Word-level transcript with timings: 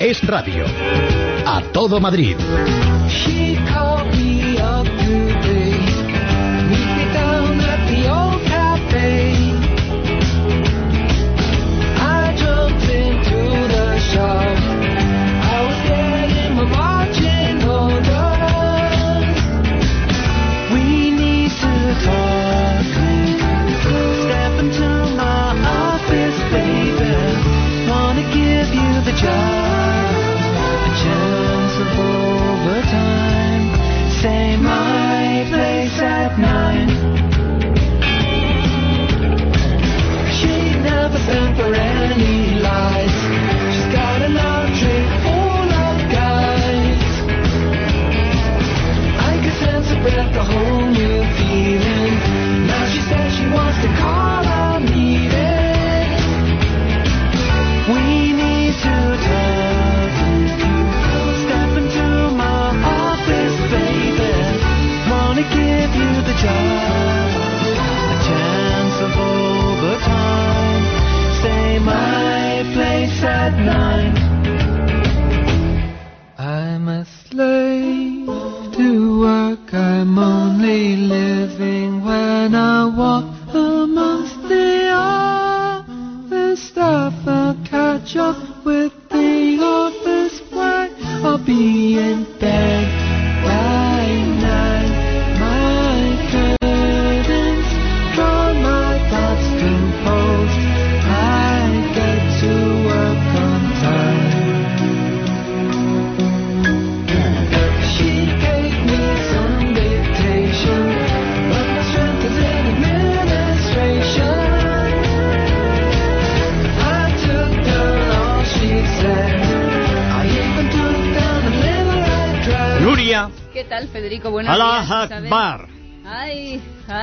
Es 0.00 0.26
radio. 0.26 0.64
A 1.44 1.60
todo 1.70 2.00
Madrid. 2.00 2.36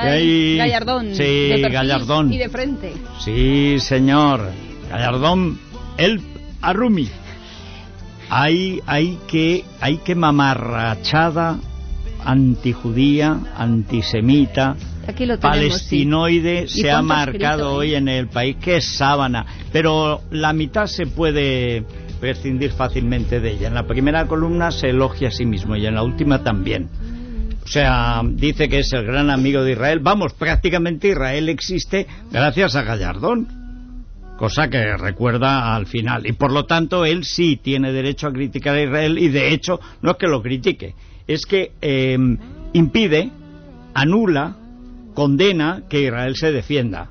Ay, 0.01 0.57
Gallardón. 0.57 1.15
Sí, 1.15 1.23
de 1.23 1.57
perfil 1.61 1.71
Gallardón. 1.71 2.33
Y 2.33 2.37
de 2.37 2.49
frente. 2.49 2.93
Sí, 3.19 3.77
señor. 3.79 4.51
Gallardón, 4.89 5.59
el 5.97 6.21
Arrumi. 6.61 7.09
Hay, 8.29 8.81
hay 8.85 9.19
que, 9.27 9.63
hay 9.79 9.97
que 9.97 10.15
mamarrachada 10.15 11.59
antijudía, 12.25 13.37
antisemita, 13.55 14.75
Aquí 15.07 15.25
lo 15.25 15.37
tenemos. 15.37 15.57
palestinoide 15.59 16.63
¿Y 16.63 16.67
se 16.67 16.91
ha 16.91 17.01
marcado 17.01 17.73
hoy 17.73 17.93
en 17.93 18.07
el 18.07 18.27
país. 18.27 18.57
¡Qué 18.59 18.81
sábana! 18.81 19.45
Pero 19.71 20.21
la 20.31 20.51
mitad 20.51 20.87
se 20.87 21.05
puede 21.05 21.85
prescindir 22.19 22.71
fácilmente 22.71 23.39
de 23.39 23.51
ella. 23.51 23.67
En 23.67 23.75
la 23.75 23.85
primera 23.85 24.25
columna 24.27 24.71
se 24.71 24.89
elogia 24.89 25.27
a 25.27 25.31
sí 25.31 25.45
mismo 25.45 25.75
y 25.75 25.85
en 25.85 25.95
la 25.95 26.03
última 26.03 26.43
también. 26.43 26.89
O 27.65 27.67
sea, 27.67 28.21
dice 28.23 28.69
que 28.69 28.79
es 28.79 28.93
el 28.93 29.05
gran 29.05 29.31
amigo 29.31 29.63
de 29.63 29.71
Israel. 29.71 29.99
Vamos, 29.99 30.33
prácticamente 30.33 31.09
Israel 31.09 31.49
existe 31.49 32.05
gracias 32.31 32.75
a 32.75 32.83
Gallardón. 32.83 33.47
Cosa 34.37 34.69
que 34.69 34.95
recuerda 34.97 35.75
al 35.75 35.87
final. 35.87 36.27
Y 36.27 36.33
por 36.33 36.51
lo 36.51 36.65
tanto, 36.65 37.05
él 37.05 37.23
sí 37.23 37.57
tiene 37.57 37.91
derecho 37.91 38.27
a 38.27 38.33
criticar 38.33 38.75
a 38.75 38.83
Israel 38.83 39.17
y 39.17 39.29
de 39.29 39.51
hecho, 39.51 39.79
no 40.03 40.11
es 40.11 40.17
que 40.17 40.27
lo 40.27 40.43
critique, 40.43 40.93
es 41.25 41.47
que 41.47 41.71
eh, 41.81 42.17
impide, 42.73 43.31
anula, 43.95 44.55
condena 45.15 45.83
que 45.89 46.01
Israel 46.01 46.35
se 46.35 46.51
defienda. 46.51 47.09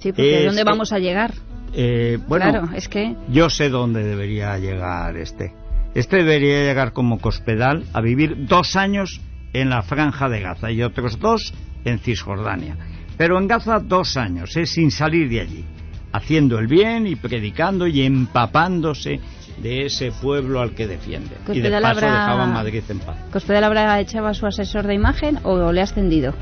Sí, 0.00 0.12
porque 0.12 0.44
¿dónde 0.44 0.64
vamos 0.64 0.92
a 0.92 0.98
llegar? 0.98 1.32
Eh, 1.72 2.18
bueno, 2.28 2.50
claro, 2.50 2.68
es 2.74 2.88
que... 2.88 3.16
yo 3.30 3.48
sé 3.48 3.70
dónde 3.70 4.04
debería 4.04 4.58
llegar 4.58 5.16
este. 5.16 5.54
Este 5.94 6.18
debería 6.18 6.64
llegar 6.64 6.92
como 6.92 7.20
cospedal 7.20 7.84
a 7.94 8.00
vivir 8.00 8.46
dos 8.46 8.76
años 8.76 9.20
en 9.52 9.70
la 9.70 9.82
franja 9.82 10.28
de 10.28 10.40
Gaza 10.40 10.70
y 10.70 10.82
otros 10.82 11.18
dos 11.18 11.52
en 11.84 11.98
Cisjordania. 11.98 12.76
Pero 13.16 13.38
en 13.38 13.48
Gaza 13.48 13.78
dos 13.80 14.16
años, 14.16 14.56
es 14.56 14.70
sin 14.72 14.90
salir 14.90 15.28
de 15.28 15.40
allí, 15.40 15.64
haciendo 16.12 16.58
el 16.58 16.66
bien 16.66 17.06
y 17.06 17.16
predicando 17.16 17.86
y 17.86 18.02
empapándose 18.02 19.20
de 19.62 19.84
ese 19.86 20.10
pueblo 20.12 20.60
al 20.60 20.70
que 20.74 20.86
defiende. 20.86 21.36
Y 21.52 21.60
de 21.60 21.70
paso 21.70 21.86
habrá- 21.86 22.10
dejaba 22.12 22.46
Madrid 22.46 22.82
en 22.88 22.98
paz. 23.00 23.16
¿Cospedal 23.30 23.64
habrá 23.64 24.00
echado 24.00 24.26
a 24.26 24.34
su 24.34 24.46
asesor 24.46 24.86
de 24.86 24.94
imagen 24.94 25.38
o 25.42 25.70
le 25.72 25.80
ha 25.80 25.84
ascendido? 25.84 26.32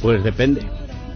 Pues 0.00 0.22
depende. 0.22 0.62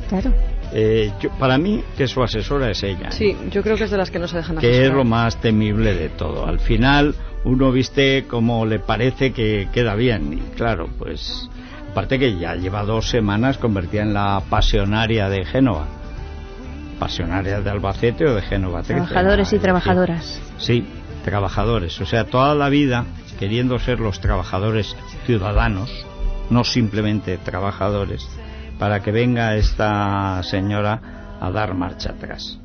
Claro. 0.09 0.33
Eh, 0.73 1.13
yo- 1.21 1.31
para 1.39 1.57
mí 1.59 1.83
que 1.97 2.09
su 2.09 2.21
asesora 2.23 2.71
es 2.71 2.83
ella. 2.83 3.09
¿eh? 3.09 3.13
Sí, 3.13 3.37
yo 3.53 3.63
creo 3.63 3.77
que 3.77 3.85
es 3.85 3.91
de 3.91 3.97
las 3.97 4.11
que 4.11 4.19
no 4.19 4.27
se 4.27 4.39
dejan 4.39 4.59
que 4.59 4.69
es 4.69 4.77
asesorar. 4.79 4.97
lo 4.99 5.05
más 5.05 5.41
temible 5.41 5.95
de 5.95 6.09
todo. 6.09 6.45
Al 6.47 6.59
final 6.59 7.15
uno 7.47 7.71
viste 7.71 8.27
como 8.29 8.67
le 8.67 8.81
parece 8.81 9.33
que 9.33 9.69
queda 9.73 9.95
bien 9.95 10.33
y 10.33 10.57
claro, 10.57 10.89
pues 10.99 11.49
aparte 11.93 12.19
que 12.19 12.37
ya 12.39 12.57
lleva 12.57 12.83
dos 12.83 13.09
semanas 13.09 13.57
convertida 13.57 14.03
en 14.03 14.15
la 14.15 14.43
pasionaria 14.51 15.29
de 15.29 15.45
Génova. 15.45 15.87
Pasionaria 16.99 17.61
de 17.61 17.71
Albacete 17.71 18.27
o 18.27 18.35
de 18.35 18.43
Génova. 18.43 18.83
Trabajadores 18.83 19.53
y 19.53 19.59
trabajadoras. 19.59 20.41
Sí, 20.59 20.87
trabajadores. 21.25 22.01
O 22.01 22.07
sea, 22.07 22.25
toda 22.25 22.55
la 22.55 22.69
vida 22.69 23.05
queriendo 23.39 23.79
ser 23.79 24.01
los 24.01 24.21
trabajadores 24.21 24.97
ciudadanos, 25.25 25.91
no 26.51 26.65
simplemente 26.65 27.39
trabajadores, 27.39 28.27
para 28.79 29.03
que 29.03 29.13
venga 29.13 29.55
esta 29.55 30.43
señora 30.43 31.39
a 31.41 31.51
dar 31.51 31.75
marcha 31.75 32.11
atrás 32.11 32.59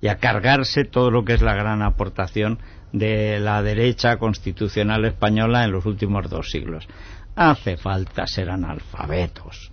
y 0.00 0.08
a 0.08 0.18
cargarse 0.18 0.84
todo 0.84 1.10
lo 1.10 1.24
que 1.24 1.32
es 1.32 1.40
la 1.40 1.54
gran 1.54 1.80
aportación 1.80 2.58
de 2.94 3.40
la 3.40 3.60
derecha 3.60 4.18
constitucional 4.18 5.04
española 5.04 5.64
en 5.64 5.72
los 5.72 5.84
últimos 5.84 6.30
dos 6.30 6.48
siglos. 6.48 6.86
Hace 7.34 7.76
falta 7.76 8.24
ser 8.24 8.48
analfabetos. 8.48 9.72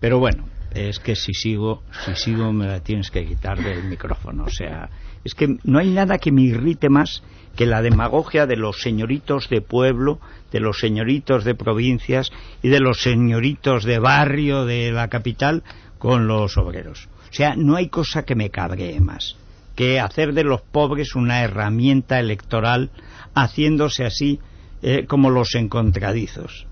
Pero 0.00 0.18
bueno, 0.18 0.48
es 0.72 0.98
que 0.98 1.14
si 1.14 1.32
sigo, 1.34 1.84
si 2.04 2.16
sigo 2.16 2.52
me 2.52 2.66
la 2.66 2.80
tienes 2.80 3.12
que 3.12 3.24
quitar 3.24 3.62
del 3.62 3.84
micrófono. 3.84 4.44
O 4.44 4.50
sea, 4.50 4.90
es 5.22 5.36
que 5.36 5.56
no 5.62 5.78
hay 5.78 5.90
nada 5.90 6.18
que 6.18 6.32
me 6.32 6.42
irrite 6.42 6.88
más 6.88 7.22
que 7.54 7.64
la 7.64 7.80
demagogia 7.80 8.46
de 8.46 8.56
los 8.56 8.82
señoritos 8.82 9.48
de 9.48 9.60
pueblo, 9.60 10.18
de 10.50 10.58
los 10.58 10.80
señoritos 10.80 11.44
de 11.44 11.54
provincias 11.54 12.32
y 12.60 12.70
de 12.70 12.80
los 12.80 13.00
señoritos 13.02 13.84
de 13.84 14.00
barrio 14.00 14.64
de 14.64 14.90
la 14.90 15.06
capital 15.06 15.62
con 15.98 16.26
los 16.26 16.56
obreros. 16.56 17.08
O 17.30 17.32
sea, 17.32 17.54
no 17.54 17.76
hay 17.76 17.88
cosa 17.88 18.24
que 18.24 18.34
me 18.34 18.50
cabree 18.50 18.98
más 19.00 19.36
que 19.78 20.00
hacer 20.00 20.32
de 20.34 20.42
los 20.42 20.60
pobres 20.62 21.14
una 21.14 21.42
herramienta 21.44 22.18
electoral, 22.18 22.90
haciéndose 23.32 24.04
así 24.04 24.40
eh, 24.82 25.06
como 25.06 25.30
los 25.30 25.54
encontradizos. 25.54 26.66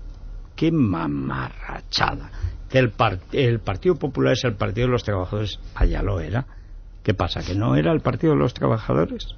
¡Qué 0.57 0.73
mamarrachada! 0.73 2.29
Que 2.69 2.79
el, 2.79 2.89
par- 2.91 3.19
el 3.31 3.59
Partido 3.61 3.95
Popular 3.95 4.33
es 4.33 4.43
el 4.43 4.55
Partido 4.55 4.87
de 4.87 4.91
los 4.91 5.03
Trabajadores. 5.05 5.57
Allá 5.73 6.01
lo 6.03 6.19
era. 6.19 6.45
¿Qué 7.01 7.13
pasa? 7.13 7.39
¿Que 7.41 7.55
no 7.55 7.77
era 7.77 7.93
el 7.93 8.01
Partido 8.01 8.33
de 8.33 8.39
los 8.39 8.53
Trabajadores? 8.53 9.35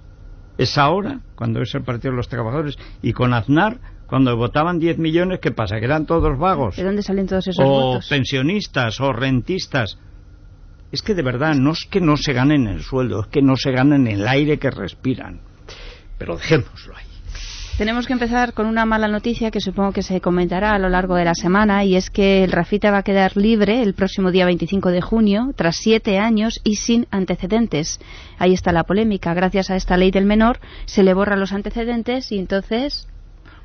Es 0.57 0.77
ahora, 0.79 1.19
cuando 1.35 1.61
es 1.61 1.73
el 1.75 1.83
Partido 1.83 2.11
de 2.13 2.17
los 2.17 2.27
Trabajadores. 2.27 2.75
Y 3.03 3.13
con 3.13 3.35
Aznar, 3.35 3.77
cuando 4.07 4.35
votaban 4.35 4.79
10 4.79 4.97
millones, 4.97 5.39
¿qué 5.41 5.51
pasa? 5.51 5.77
¿Que 5.79 5.85
eran 5.85 6.07
todos 6.07 6.39
vagos? 6.39 6.75
¿De 6.75 6.83
dónde 6.83 7.03
salen 7.03 7.27
todos 7.27 7.47
esos 7.47 7.63
o 7.63 7.69
votos? 7.69 8.09
pensionistas 8.09 8.99
o 8.99 9.13
rentistas. 9.13 9.99
Es 10.91 11.01
que 11.01 11.13
de 11.13 11.21
verdad 11.21 11.53
no 11.55 11.71
es 11.71 11.85
que 11.89 12.01
no 12.01 12.17
se 12.17 12.33
ganen 12.33 12.67
el 12.67 12.81
sueldo, 12.81 13.21
es 13.21 13.27
que 13.27 13.41
no 13.41 13.55
se 13.55 13.71
ganen 13.71 14.07
el 14.07 14.27
aire 14.27 14.57
que 14.57 14.71
respiran. 14.71 15.41
Pero 16.17 16.35
dejémoslo 16.35 16.95
ahí. 16.95 17.05
Tenemos 17.79 18.07
que 18.07 18.11
empezar 18.11 18.53
con 18.53 18.65
una 18.65 18.83
mala 18.83 19.07
noticia 19.07 19.51
que 19.51 19.61
supongo 19.61 19.93
que 19.93 20.03
se 20.03 20.19
comentará 20.19 20.73
a 20.73 20.79
lo 20.79 20.89
largo 20.89 21.15
de 21.15 21.23
la 21.23 21.33
semana 21.33 21.85
y 21.85 21.95
es 21.95 22.09
que 22.09 22.43
el 22.43 22.51
Rafita 22.51 22.91
va 22.91 22.97
a 22.97 23.03
quedar 23.03 23.37
libre 23.37 23.81
el 23.81 23.93
próximo 23.93 24.31
día 24.31 24.45
25 24.45 24.89
de 24.89 24.99
junio 24.99 25.53
tras 25.55 25.77
siete 25.77 26.17
años 26.17 26.59
y 26.65 26.75
sin 26.75 27.07
antecedentes. 27.09 28.01
Ahí 28.37 28.53
está 28.53 28.73
la 28.73 28.83
polémica. 28.83 29.33
Gracias 29.33 29.69
a 29.69 29.77
esta 29.77 29.95
ley 29.95 30.11
del 30.11 30.25
menor 30.25 30.59
se 30.87 31.03
le 31.03 31.13
borran 31.13 31.39
los 31.39 31.53
antecedentes 31.53 32.33
y 32.33 32.39
entonces 32.39 33.07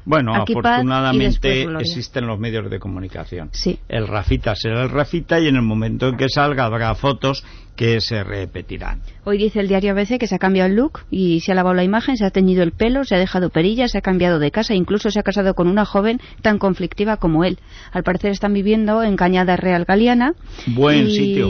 Bueno, 0.05 0.35
Aquí 0.35 0.53
afortunadamente 0.53 1.49
después 1.49 1.81
existen 1.81 2.27
los 2.27 2.39
medios 2.39 2.71
de 2.71 2.79
comunicación. 2.79 3.49
sí. 3.53 3.79
El 3.89 4.07
Rafita 4.07 4.55
será 4.55 4.83
el 4.83 4.91
Rafita 4.91 5.41
y 5.41 5.49
en 5.49 5.57
el 5.57 5.63
momento 5.63 6.09
en 6.09 6.17
que 6.17 6.29
salga 6.29 6.65
habrá 6.65 6.95
fotos 6.95 7.45
que 7.77 8.01
se 8.01 8.23
repetirán. 8.23 9.01
Hoy 9.25 9.39
dice 9.39 9.61
el 9.61 9.69
diario 9.69 9.93
ABC 9.93 10.19
que 10.19 10.27
se 10.27 10.37
ha 10.37 10.39
cambiado 10.39 10.69
el 10.69 10.77
look 10.77 11.01
y 11.11 11.41
se 11.41 11.53
ha 11.53 11.55
lavado 11.55 11.75
la 11.75 11.85
imagen, 11.85 12.17
se 12.17 12.25
ha 12.25 12.31
teñido 12.31 12.63
el 12.63 12.73
pelo, 12.73 13.05
se 13.05 13.15
ha 13.15 13.19
dejado 13.19 13.51
perillas, 13.51 13.93
se 13.93 13.99
ha 13.99 14.03
cambiado 14.03 14.39
de 14.39 14.51
casa, 14.51 14.75
incluso 14.75 15.11
se 15.11 15.19
ha 15.19 15.23
casado 15.23 15.55
con 15.55 15.69
una 15.69 15.85
joven 15.85 16.21
tan 16.43 16.59
conflictiva 16.59 17.17
como 17.17 17.45
él. 17.45 17.59
Al 17.93 18.05
parecer 18.05 18.31
están 18.31 18.53
viviendo 18.53 19.03
en 19.03 19.17
Cañada 19.17 19.57
Real 19.57 19.85
Galiana. 19.85 20.35
Buen 20.67 21.09
y... 21.09 21.17
sitio. 21.17 21.49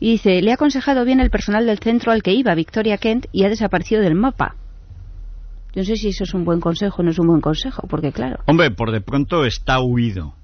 Y 0.00 0.12
dice, 0.12 0.40
le 0.42 0.52
ha 0.52 0.54
aconsejado 0.54 1.04
bien 1.04 1.18
el 1.18 1.30
personal 1.30 1.66
del 1.66 1.78
centro 1.78 2.12
al 2.12 2.22
que 2.22 2.32
iba, 2.32 2.54
Victoria 2.54 2.98
Kent, 2.98 3.26
y 3.32 3.44
ha 3.44 3.48
desaparecido 3.48 4.00
del 4.00 4.14
mapa. 4.14 4.54
Yo 5.74 5.82
no 5.82 5.84
sé 5.84 5.96
si 5.96 6.08
eso 6.08 6.24
es 6.24 6.34
un 6.34 6.44
buen 6.44 6.60
consejo 6.60 7.02
o 7.02 7.04
no 7.04 7.10
es 7.10 7.18
un 7.18 7.26
buen 7.26 7.40
consejo, 7.40 7.86
porque 7.88 8.12
claro, 8.12 8.38
Hombre, 8.46 8.70
por 8.70 8.90
de 8.90 9.00
pronto 9.00 9.44
está 9.44 9.80
huido, 9.80 10.34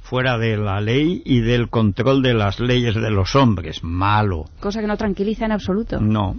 fuera 0.00 0.38
de 0.38 0.56
la 0.56 0.80
ley 0.80 1.22
y 1.24 1.40
del 1.40 1.68
control 1.68 2.22
de 2.22 2.34
las 2.34 2.60
leyes 2.60 2.94
de 2.94 3.10
los 3.10 3.34
hombres. 3.34 3.82
Malo. 3.82 4.44
cosa 4.60 4.80
que 4.80 4.86
no 4.86 4.96
tranquiliza 4.96 5.44
en 5.44 5.52
absoluto. 5.52 6.00
No. 6.00 6.36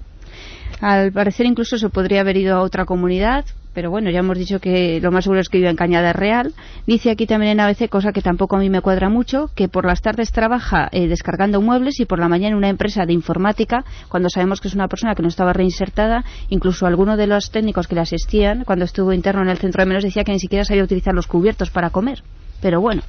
Al 0.79 1.11
parecer 1.11 1.45
incluso 1.45 1.77
se 1.77 1.89
podría 1.89 2.21
haber 2.21 2.37
ido 2.37 2.55
a 2.55 2.61
otra 2.61 2.85
comunidad, 2.85 3.45
pero 3.73 3.89
bueno, 3.89 4.09
ya 4.09 4.19
hemos 4.19 4.37
dicho 4.37 4.59
que 4.59 4.99
lo 5.01 5.11
más 5.11 5.23
seguro 5.23 5.39
es 5.39 5.49
que 5.49 5.57
vive 5.57 5.69
en 5.69 5.75
Cañada 5.75 6.13
Real. 6.13 6.53
Dice 6.85 7.09
aquí 7.09 7.25
también 7.25 7.53
en 7.53 7.59
ABC, 7.61 7.89
cosa 7.89 8.11
que 8.11 8.21
tampoco 8.21 8.55
a 8.55 8.59
mí 8.59 8.69
me 8.69 8.81
cuadra 8.81 9.09
mucho, 9.09 9.49
que 9.55 9.69
por 9.69 9.85
las 9.85 10.01
tardes 10.01 10.31
trabaja 10.31 10.89
eh, 10.91 11.07
descargando 11.07 11.61
muebles 11.61 11.99
y 11.99 12.05
por 12.05 12.19
la 12.19 12.27
mañana 12.27 12.49
en 12.49 12.55
una 12.55 12.69
empresa 12.69 13.05
de 13.05 13.13
informática, 13.13 13.85
cuando 14.09 14.29
sabemos 14.29 14.59
que 14.59 14.67
es 14.67 14.75
una 14.75 14.87
persona 14.87 15.15
que 15.15 15.21
no 15.21 15.29
estaba 15.29 15.53
reinsertada, 15.53 16.25
incluso 16.49 16.85
alguno 16.85 17.17
de 17.17 17.27
los 17.27 17.51
técnicos 17.51 17.87
que 17.87 17.95
le 17.95 18.01
asistían, 18.01 18.63
cuando 18.65 18.85
estuvo 18.85 19.13
interno 19.13 19.41
en 19.41 19.49
el 19.49 19.57
centro 19.57 19.81
de 19.81 19.87
menores, 19.87 20.05
decía 20.05 20.23
que 20.23 20.33
ni 20.33 20.39
siquiera 20.39 20.65
sabía 20.65 20.83
utilizar 20.83 21.13
los 21.13 21.27
cubiertos 21.27 21.69
para 21.69 21.89
comer. 21.89 22.23
Pero 22.61 22.79
bueno, 22.79 23.01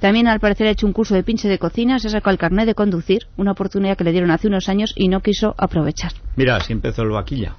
también 0.00 0.28
al 0.28 0.40
parecer 0.40 0.66
ha 0.66 0.70
hecho 0.70 0.86
un 0.86 0.94
curso 0.94 1.14
de 1.14 1.22
pinche 1.22 1.46
de 1.46 1.58
cocina, 1.58 1.98
se 1.98 2.08
sacado 2.08 2.32
el 2.32 2.38
carnet 2.38 2.66
de 2.66 2.74
conducir, 2.74 3.26
una 3.36 3.52
oportunidad 3.52 3.98
que 3.98 4.04
le 4.04 4.12
dieron 4.12 4.30
hace 4.30 4.48
unos 4.48 4.68
años 4.68 4.94
y 4.96 5.08
no 5.08 5.20
quiso 5.20 5.54
aprovechar. 5.58 6.12
Mira, 6.36 6.56
así 6.56 6.72
empezó 6.72 7.02
el 7.02 7.10
vaquilla. 7.10 7.54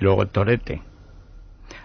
Y 0.00 0.04
luego 0.04 0.22
el 0.22 0.28
torete. 0.28 0.82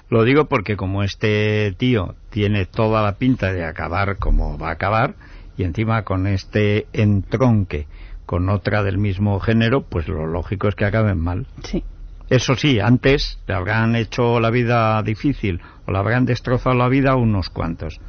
Lo 0.09 0.23
digo 0.23 0.45
porque 0.45 0.75
como 0.75 1.03
este 1.03 1.73
tío 1.77 2.15
tiene 2.29 2.65
toda 2.65 3.01
la 3.01 3.17
pinta 3.17 3.51
de 3.51 3.65
acabar 3.65 4.17
como 4.17 4.57
va 4.57 4.69
a 4.69 4.73
acabar, 4.73 5.15
y 5.57 5.63
encima 5.63 6.03
con 6.03 6.27
este 6.27 6.87
entronque 6.93 7.87
con 8.25 8.49
otra 8.49 8.83
del 8.83 8.97
mismo 8.97 9.39
género, 9.39 9.83
pues 9.83 10.07
lo 10.07 10.25
lógico 10.25 10.67
es 10.67 10.75
que 10.75 10.85
acaben 10.85 11.19
mal. 11.19 11.47
Sí. 11.63 11.83
Eso 12.29 12.55
sí, 12.55 12.79
antes 12.79 13.39
le 13.47 13.53
habrán 13.53 13.95
hecho 13.95 14.39
la 14.39 14.49
vida 14.49 15.01
difícil 15.03 15.61
o 15.85 15.91
le 15.91 15.97
habrán 15.97 16.25
destrozado 16.25 16.75
la 16.75 16.87
vida 16.87 17.11
a 17.11 17.15
unos 17.15 17.49
cuantos. 17.49 17.99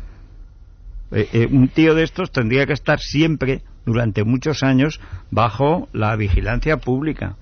Eh, 1.11 1.29
eh, 1.33 1.49
un 1.51 1.69
tío 1.69 1.95
de 1.95 2.05
estos 2.05 2.31
tendría 2.31 2.67
que 2.67 2.73
estar 2.73 3.01
siempre, 3.01 3.63
durante 3.85 4.25
muchos 4.25 4.63
años, 4.63 5.01
bajo 5.31 5.89
la 5.93 6.17
vigilancia 6.17 6.79
pública. 6.79 7.37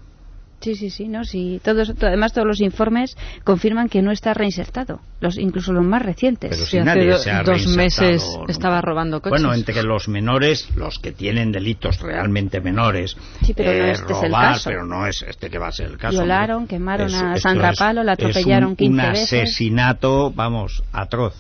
Sí, 0.63 0.77
sí, 0.77 0.91
sí, 0.91 1.09
no, 1.09 1.25
sí. 1.25 1.61
Todos, 1.65 1.95
to- 1.97 2.07
además 2.07 2.33
todos 2.33 2.47
los 2.47 2.61
informes 2.61 3.17
confirman 3.45 3.89
que 3.89 4.01
no 4.01 4.13
está 4.13 4.33
reinsertado, 4.33 5.01
los, 5.21 5.37
incluso 5.37 5.73
los 5.73 5.85
más 5.85 6.03
recientes. 6.03 6.51
Pero 6.51 6.65
Sí, 6.65 6.71
si 6.71 6.79
hace 6.79 6.85
nadie 6.87 7.11
do- 7.11 7.19
se 7.19 7.31
ha 7.33 7.43
dos 7.43 7.67
meses 7.67 8.23
nunca. 8.39 8.53
estaba 8.53 8.81
robando 8.81 9.21
coches. 9.21 9.43
Bueno, 9.43 9.53
entre 9.55 9.83
los 9.83 10.09
menores, 10.09 10.69
los 10.77 10.99
que 11.01 11.11
tienen 11.13 11.51
delitos 11.53 12.01
realmente 12.01 12.61
menores, 12.61 13.17
Sí, 13.45 13.55
pero 13.55 13.73
no 13.73 13.85
eh, 13.85 13.91
este 13.91 14.13
es 14.13 14.23
el 14.23 14.29
robar, 14.31 14.53
caso. 14.53 14.71
pero 14.71 14.87
no 14.87 15.07
es 15.07 15.23
este 15.23 15.51
que 15.51 15.59
va 15.59 15.67
a 15.69 15.73
ser 15.73 15.87
el 15.91 15.99
caso. 15.99 16.17
Violaron, 16.19 16.67
quemaron 16.69 17.09
Es- 17.09 17.15
a 17.15 17.37
Sandra 17.39 17.71
es- 17.71 17.79
Palo, 17.79 18.05
la 18.05 18.13
es 18.13 18.19
atropellaron 18.21 18.71
un, 18.71 18.77
15 18.77 19.07
un 19.07 19.13
veces. 19.13 19.33
asesinato, 19.43 20.31
vamos, 20.35 20.83
atroz. 20.93 21.35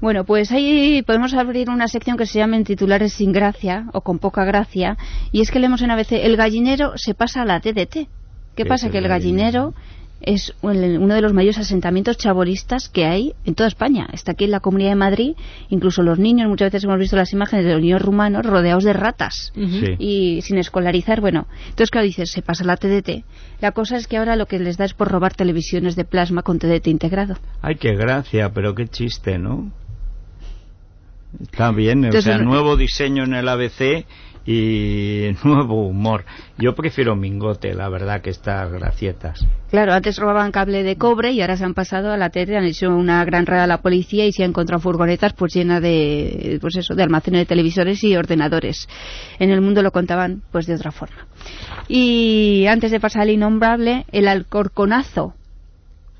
Bueno, 0.00 0.24
pues 0.24 0.50
ahí 0.50 1.02
podemos 1.06 1.32
abrir 1.34 1.70
una 1.70 1.86
sección 1.88 2.16
que 2.16 2.26
se 2.26 2.38
llama 2.38 2.56
en 2.56 2.64
titulares 2.64 3.12
sin 3.12 3.32
gracia 3.32 3.84
o 3.92 4.00
con 4.00 4.18
poca 4.18 4.44
gracia, 4.44 4.96
y 5.30 5.42
es 5.42 5.50
que 5.50 5.60
leemos 5.60 5.82
en 5.82 5.90
ABC, 5.92 6.24
el 6.24 6.36
gallinero 6.36 6.92
se 6.96 7.14
pasa 7.14 7.42
a 7.42 7.44
la 7.44 7.60
TDT. 7.60 8.08
¿Qué 8.54 8.64
¿Qué 8.64 8.68
pasa? 8.68 8.90
Que 8.90 8.98
el 8.98 9.08
gallinero 9.08 9.74
es 10.24 10.54
un- 10.62 10.76
uno 10.98 11.14
de 11.14 11.20
los 11.20 11.32
mayores 11.32 11.58
asentamientos 11.58 12.16
chabolistas 12.16 12.88
que 12.88 13.06
hay 13.06 13.32
en 13.44 13.56
toda 13.56 13.66
España. 13.66 14.08
Está 14.12 14.32
aquí 14.32 14.44
en 14.44 14.52
la 14.52 14.60
Comunidad 14.60 14.90
de 14.90 14.94
Madrid, 14.96 15.32
incluso 15.68 16.02
los 16.04 16.18
niños, 16.20 16.48
muchas 16.48 16.68
veces 16.68 16.84
hemos 16.84 16.98
visto 17.00 17.16
las 17.16 17.32
imágenes 17.32 17.64
de 17.64 17.72
los 17.72 17.80
niños 17.82 18.00
rumanos 18.02 18.46
rodeados 18.46 18.84
de 18.84 18.92
ratas. 18.92 19.52
Sí. 19.54 19.96
y 19.98 20.42
sin 20.42 20.58
escolarizar, 20.58 21.20
bueno, 21.20 21.46
entonces 21.64 21.90
claro, 21.90 22.06
dices, 22.06 22.30
se 22.30 22.40
pasa 22.42 22.62
la 22.62 22.76
TDT. 22.76 23.24
La 23.60 23.72
cosa 23.72 23.96
es 23.96 24.06
que 24.06 24.16
ahora 24.16 24.36
lo 24.36 24.46
que 24.46 24.60
les 24.60 24.76
da 24.76 24.84
es 24.84 24.94
por 24.94 25.08
robar 25.08 25.34
televisiones 25.34 25.96
de 25.96 26.04
plasma 26.04 26.42
con 26.42 26.58
TDT 26.60 26.86
integrado. 26.90 27.36
Ay, 27.60 27.74
qué 27.76 27.96
gracia, 27.96 28.52
pero 28.52 28.74
qué 28.76 28.86
chiste, 28.86 29.38
¿no? 29.38 29.72
Está 31.40 31.72
bien, 31.72 32.00
o 32.04 32.06
Entonces, 32.06 32.24
sea, 32.24 32.36
el- 32.36 32.44
nuevo 32.44 32.76
diseño 32.76 33.24
en 33.24 33.34
el 33.34 33.48
ABC 33.48 34.06
y 34.44 35.30
nuevo 35.44 35.86
humor. 35.86 36.24
Yo 36.58 36.74
prefiero 36.74 37.16
Mingote, 37.16 37.74
la 37.74 37.88
verdad, 37.88 38.20
que 38.20 38.30
estas 38.30 38.70
gracietas. 38.70 39.46
Claro, 39.70 39.92
antes 39.92 40.18
robaban 40.18 40.52
cable 40.52 40.82
de 40.82 40.96
cobre 40.96 41.32
y 41.32 41.40
ahora 41.40 41.56
se 41.56 41.64
han 41.64 41.74
pasado 41.74 42.12
a 42.12 42.16
la 42.16 42.30
TDT, 42.30 42.56
han 42.56 42.64
hecho 42.64 42.90
una 42.90 43.24
gran 43.24 43.46
red 43.46 43.58
a 43.58 43.66
la 43.66 43.82
policía 43.82 44.26
y 44.26 44.32
se 44.32 44.44
han 44.44 44.50
encontrado 44.50 44.82
furgonetas 44.82 45.32
pues 45.32 45.54
llenas 45.54 45.80
de, 45.80 46.58
pues 46.60 46.76
eso, 46.76 46.94
de 46.94 47.02
almacenes 47.02 47.40
de 47.40 47.46
televisores 47.46 48.02
y 48.04 48.16
ordenadores. 48.16 48.88
En 49.38 49.50
el 49.50 49.60
mundo 49.60 49.82
lo 49.82 49.92
contaban 49.92 50.42
pues 50.50 50.66
de 50.66 50.74
otra 50.74 50.92
forma. 50.92 51.26
Y 51.88 52.66
antes 52.66 52.90
de 52.90 53.00
pasar 53.00 53.22
al 53.22 53.30
innombrable, 53.30 54.04
el 54.12 54.28
alcorconazo, 54.28 55.34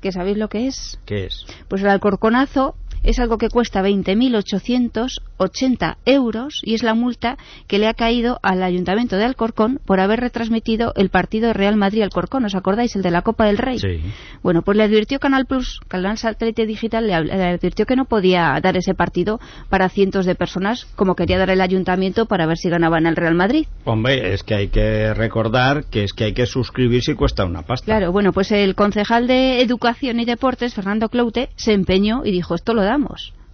que 0.01 0.11
sabéis 0.11 0.37
lo 0.37 0.49
que 0.49 0.67
es. 0.67 0.99
¿Qué 1.05 1.25
es? 1.25 1.45
Pues 1.69 1.81
el 1.81 1.89
alcorconazo 1.89 2.75
es 3.03 3.19
algo 3.19 3.37
que 3.37 3.49
cuesta 3.49 3.83
20.880 3.83 5.97
euros 6.05 6.61
y 6.63 6.73
es 6.73 6.83
la 6.83 6.93
multa 6.93 7.37
que 7.67 7.79
le 7.79 7.87
ha 7.87 7.93
caído 7.93 8.39
al 8.41 8.63
Ayuntamiento 8.63 9.17
de 9.17 9.25
Alcorcón 9.25 9.81
por 9.85 9.99
haber 9.99 10.21
retransmitido 10.21 10.93
el 10.95 11.09
partido 11.09 11.53
Real 11.53 11.75
Madrid-Alcorcón. 11.75 12.45
¿Os 12.45 12.55
acordáis? 12.55 12.95
El 12.95 13.01
de 13.01 13.11
la 13.11 13.21
Copa 13.21 13.45
del 13.45 13.57
Rey. 13.57 13.79
Sí. 13.79 13.99
Bueno, 14.41 14.61
pues 14.61 14.77
le 14.77 14.83
advirtió 14.83 15.19
Canal 15.19 15.45
Plus, 15.45 15.81
Canal 15.87 16.17
Satélite 16.17 16.65
Digital, 16.65 17.07
le, 17.07 17.23
le 17.23 17.43
advirtió 17.43 17.85
que 17.85 17.95
no 17.95 18.05
podía 18.05 18.59
dar 18.61 18.77
ese 18.77 18.93
partido 18.93 19.39
para 19.69 19.89
cientos 19.89 20.25
de 20.25 20.35
personas 20.35 20.85
como 20.95 21.15
quería 21.15 21.37
dar 21.37 21.49
el 21.49 21.61
Ayuntamiento 21.61 22.25
para 22.25 22.45
ver 22.45 22.57
si 22.57 22.69
ganaban 22.69 23.05
el 23.05 23.15
Real 23.15 23.35
Madrid. 23.35 23.67
Hombre, 23.85 24.33
es 24.33 24.43
que 24.43 24.55
hay 24.55 24.67
que 24.69 25.13
recordar 25.13 25.85
que 25.85 26.03
es 26.03 26.13
que 26.13 26.25
hay 26.25 26.33
que 26.33 26.45
suscribirse 26.45 27.11
y 27.11 27.15
cuesta 27.15 27.45
una 27.45 27.63
pasta. 27.63 27.85
Claro, 27.85 28.11
bueno, 28.11 28.31
pues 28.31 28.51
el 28.51 28.75
concejal 28.75 29.27
de 29.27 29.61
Educación 29.61 30.19
y 30.19 30.25
Deportes, 30.25 30.73
Fernando 30.73 31.09
Cloute, 31.09 31.49
se 31.55 31.73
empeñó 31.73 32.25
y 32.25 32.31
dijo, 32.31 32.55
esto 32.55 32.73
lo 32.73 32.81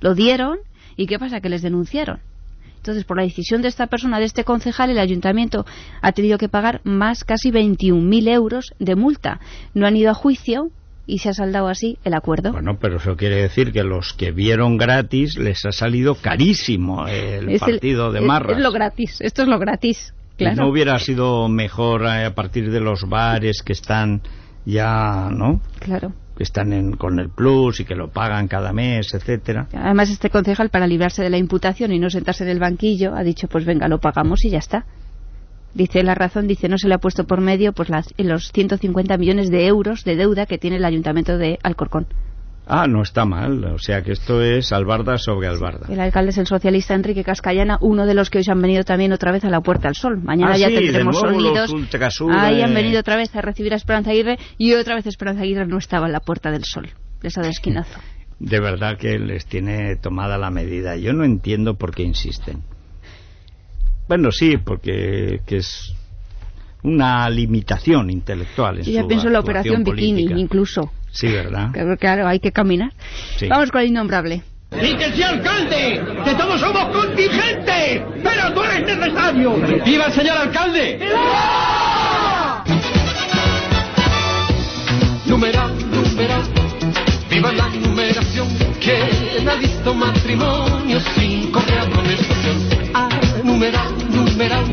Lo 0.02 0.14
dieron 0.16 0.58
y 0.98 1.08
¿qué 1.08 1.20
pasa? 1.20 1.42
Que 1.42 1.50
les 1.50 1.62
denunciaron. 1.62 2.20
Entonces, 2.78 3.04
por 3.04 3.18
la 3.18 3.24
decisión 3.24 3.62
de 3.62 3.68
esta 3.68 3.88
persona, 3.88 4.20
de 4.20 4.26
este 4.26 4.46
concejal, 4.46 4.90
el 4.90 5.00
ayuntamiento 5.00 5.66
ha 6.02 6.12
tenido 6.14 6.38
que 6.38 6.48
pagar 6.48 6.80
más 6.86 7.26
casi 7.26 7.52
21.000 7.52 8.28
euros 8.30 8.74
de 8.80 8.96
multa. 8.96 9.40
No 9.74 9.86
han 9.86 9.98
ido 9.98 10.12
a 10.12 10.14
juicio 10.14 10.70
y 11.06 11.18
se 11.20 11.28
ha 11.30 11.34
saldado 11.34 11.68
así 11.68 11.98
el 12.06 12.14
acuerdo. 12.14 12.54
Bueno, 12.54 12.78
pero 12.80 12.98
eso 12.98 13.18
quiere 13.18 13.36
decir 13.42 13.74
que 13.74 13.84
los 13.84 14.14
que 14.14 14.32
vieron 14.32 14.78
gratis 14.78 15.38
les 15.38 15.66
ha 15.66 15.72
salido 15.74 16.16
carísimo 16.16 17.06
el 17.08 17.50
Es 17.50 17.62
el- 17.64 17.72
partido 17.74 18.12
de 18.14 18.20
es- 18.20 18.26
marras. 18.26 18.58
Es, 18.58 18.64
lo 18.64 18.72
gratis, 18.72 19.18
esto 19.20 19.42
es 19.42 19.48
lo 19.50 19.60
gratis. 19.60 20.14
¿Y 20.36 20.44
Claro. 20.46 20.56
¿No 20.64 20.70
hubiera 20.70 20.98
sido 21.00 21.50
mejor 21.50 22.04
eh, 22.06 22.24
a 22.26 22.34
partir 22.34 22.72
de 22.72 22.80
los 22.80 23.10
bares 23.10 23.62
que 23.62 23.74
están 23.74 24.22
ya, 24.66 25.28
¿no? 25.32 25.60
Claro. 25.80 26.14
Que 26.40 26.44
están 26.44 26.72
en- 26.72 26.94
con 26.96 27.20
el 27.20 27.28
plus 27.28 27.82
y 27.82 27.84
que 27.86 27.96
lo 27.96 28.08
pagan 28.12 28.48
cada 28.48 28.72
mes, 28.72 29.14
etcétera. 29.14 29.68
Además, 29.74 30.10
este 30.10 30.30
concejal, 30.30 30.70
para 30.70 30.88
librarse 30.88 31.22
de 31.22 31.30
la 31.30 31.38
imputación 31.38 31.92
y 31.92 32.00
no 32.00 32.10
sentarse 32.10 32.46
en 32.46 32.50
el 32.50 32.60
banquillo, 32.60 33.14
ha 33.14 33.24
dicho, 33.24 33.50
pues 33.50 33.66
venga, 33.66 33.90
lo 33.90 34.00
pagamos 34.00 34.46
y 34.46 34.50
ya 34.50 34.60
está. 34.60 34.86
Dice 35.74 36.02
la 36.02 36.16
razón, 36.16 36.48
dice, 36.48 36.70
no 36.70 36.78
se 36.78 36.88
le 36.88 36.94
ha 36.94 37.00
puesto 37.00 37.26
por 37.26 37.42
medio 37.42 37.74
pues 37.74 37.90
las, 37.90 38.14
los 38.18 38.54
150 38.54 39.18
millones 39.18 39.50
de 39.52 39.68
euros 39.68 40.06
de 40.06 40.16
deuda 40.16 40.46
que 40.46 40.58
tiene 40.58 40.78
el 40.78 40.86
ayuntamiento 40.86 41.38
de 41.38 41.60
Alcorcón. 41.62 42.08
Ah, 42.72 42.86
no 42.88 43.02
está 43.02 43.26
mal. 43.26 43.66
O 43.66 43.80
sea 43.80 44.04
que 44.04 44.12
esto 44.12 44.44
es 44.44 44.72
albarda 44.72 45.18
sobre 45.18 45.48
albarda. 45.48 45.88
El 45.92 46.00
alcalde 46.00 46.30
es 46.30 46.38
el 46.38 46.46
socialista 46.46 46.94
Enrique 46.94 47.24
Cascallana, 47.24 47.80
uno 47.82 48.06
de 48.06 48.14
los 48.14 48.30
que 48.30 48.38
hoy 48.38 48.44
han 48.48 48.62
venido 48.62 48.84
también 48.84 49.12
otra 49.12 49.32
vez 49.32 49.44
a 49.44 49.50
la 49.50 49.62
Puerta 49.62 49.88
del 49.88 49.96
Sol. 49.96 50.22
Mañana 50.22 50.54
Ah, 50.54 50.58
ya 50.58 50.68
sí, 50.68 50.76
tendremos 50.76 51.20
sonidos. 51.20 51.74
Ahí 52.32 52.62
han 52.62 52.72
eh. 52.72 52.76
venido 52.76 53.00
otra 53.00 53.16
vez 53.16 53.36
a 53.36 53.42
recibir 53.42 53.74
a 53.74 53.76
Esperanza 53.76 54.12
Aguirre 54.12 54.38
y 54.60 54.74
otra 54.74 54.94
vez 54.94 55.08
Esperanza 55.08 55.42
Aguirre 55.42 55.66
no 55.66 55.80
estaba 55.80 56.06
en 56.06 56.12
la 56.12 56.20
Puerta 56.20 56.52
del 56.52 56.64
Sol. 56.64 56.90
Les 57.24 57.36
ha 57.40 57.42
dado 57.42 57.52
esquinazo. 57.52 58.00
De 58.38 58.60
verdad 58.60 58.98
que 58.98 59.18
les 59.18 59.48
tiene 59.48 59.96
tomada 59.96 60.38
la 60.38 60.52
medida. 60.52 60.96
Yo 60.96 61.12
no 61.12 61.26
entiendo 61.26 61.74
por 61.74 61.96
qué 61.96 62.04
insisten. 62.04 62.62
Bueno, 64.08 64.32
sí, 64.32 64.58
porque 64.58 65.42
que 65.48 65.58
es 65.58 65.96
una 66.84 67.28
limitación 67.30 68.12
intelectual. 68.12 68.78
En 68.78 68.84
Yo 68.84 68.92
ya 68.92 69.02
su 69.02 69.08
pienso 69.08 69.28
en 69.28 69.34
la 69.34 69.40
operación 69.40 69.84
bikini, 69.84 70.40
incluso. 70.40 70.92
Sí, 71.12 71.28
¿verdad? 71.28 71.72
Que- 71.74 71.98
Claro, 71.98 72.28
hay 72.28 72.40
que 72.40 72.52
caminar. 72.52 72.92
Sí. 73.38 73.48
Vamos 73.48 73.72
con 73.72 73.82
el 73.82 73.88
innombrable. 73.88 74.44
¡Y 74.72 74.96
que 74.96 75.12
sea 75.14 75.30
alcalde! 75.30 76.00
¡Que 76.24 76.34
todos 76.36 76.60
somos 76.60 76.86
contingentes! 76.96 78.02
¡Pero 78.24 78.54
tú 78.54 78.64
eres 78.64 78.98
necesario! 78.98 79.56
¡Viva 79.84 80.06
el 80.06 80.14
señor 80.14 80.38
alcalde! 80.38 81.00
Numeral, 85.26 85.72
numeral, 85.92 86.44
viva 87.30 87.52
la 87.52 87.68
numeración. 87.70 88.48
¿Quién 88.80 89.48
ha 89.50 89.56
visto 89.56 89.94
matrimonio 89.94 91.00
sin 91.16 91.52
amonestación? 91.56 92.58
Ah, 92.94 93.10
numeral, 93.44 93.88
numeral, 94.10 94.66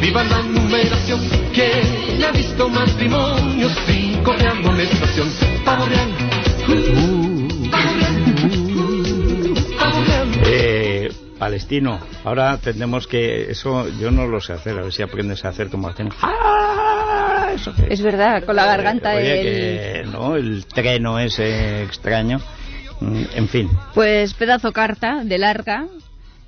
viva 0.00 0.24
la 0.24 0.42
numeración. 0.42 1.20
¿Quién 1.54 2.24
ha 2.24 2.30
visto 2.32 2.68
matrimonio 2.68 3.68
sin 3.86 4.07
correr 4.22 4.48
amonestación? 4.48 5.28
Pavo 5.64 5.86
real, 5.86 6.08
uh, 6.68 7.70
pavo 7.70 7.90
real, 7.98 8.14
uh, 8.76 9.78
pavo 9.78 10.04
real. 10.04 10.28
Eh, 10.46 11.08
Palestino, 11.38 12.00
ahora 12.24 12.58
tendremos 12.58 13.06
que... 13.06 13.50
Eso 13.50 13.88
yo 14.00 14.10
no 14.10 14.26
lo 14.26 14.40
sé 14.40 14.54
hacer, 14.54 14.76
a 14.78 14.82
ver 14.82 14.92
si 14.92 15.02
aprendes 15.02 15.44
a 15.44 15.48
hacer 15.50 15.68
como 15.68 15.88
hacen... 15.88 16.10
¡Ah! 16.22 17.50
¿Eso 17.54 17.72
qué 17.74 17.86
Es 17.90 18.02
verdad, 18.02 18.44
con 18.44 18.56
la 18.56 18.66
garganta 18.66 19.14
Eh, 19.14 19.18
oye, 19.18 19.40
el... 19.40 20.02
que, 20.04 20.10
¿no? 20.10 20.36
El 20.36 20.66
treno 20.66 21.18
ese 21.18 21.82
extraño. 21.84 22.40
Mm, 23.00 23.22
En 23.34 23.48
fin, 23.48 23.70
Pues 23.94 24.34
pedazo 24.34 24.72
carta 24.72 25.22
de 25.24 25.38
larga 25.38 25.86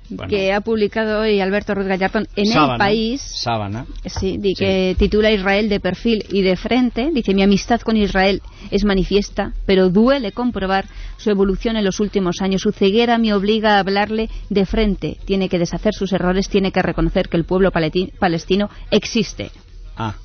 Bueno. 0.09 0.29
que 0.29 0.51
ha 0.51 0.59
publicado 0.59 1.21
hoy 1.21 1.39
Alberto 1.39 1.73
Ruiz 1.73 1.87
Gallardón 1.87 2.27
en 2.35 2.47
sábana, 2.47 2.73
El 2.73 2.77
País. 2.79 3.21
Sábana. 3.21 3.85
Sí, 4.05 4.37
di 4.37 4.53
que 4.55 4.93
titula 4.99 5.31
Israel 5.31 5.69
de 5.69 5.79
perfil 5.79 6.25
y 6.29 6.41
de 6.41 6.57
frente. 6.57 7.11
Dice, 7.13 7.33
mi 7.33 7.43
amistad 7.43 7.79
con 7.79 7.95
Israel 7.95 8.41
es 8.71 8.83
manifiesta, 8.83 9.53
pero 9.65 9.89
duele 9.89 10.33
comprobar 10.33 10.85
su 11.15 11.29
evolución 11.29 11.77
en 11.77 11.85
los 11.85 11.99
últimos 12.01 12.41
años. 12.41 12.61
Su 12.61 12.71
ceguera 12.71 13.17
me 13.17 13.33
obliga 13.33 13.75
a 13.75 13.79
hablarle 13.79 14.29
de 14.49 14.65
frente. 14.65 15.17
Tiene 15.25 15.47
que 15.47 15.59
deshacer 15.59 15.93
sus 15.93 16.11
errores, 16.11 16.49
tiene 16.49 16.71
que 16.73 16.81
reconocer 16.81 17.29
que 17.29 17.37
el 17.37 17.45
pueblo 17.45 17.71
palestino 17.71 18.69
existe. 18.89 19.51
Ah, 19.95 20.15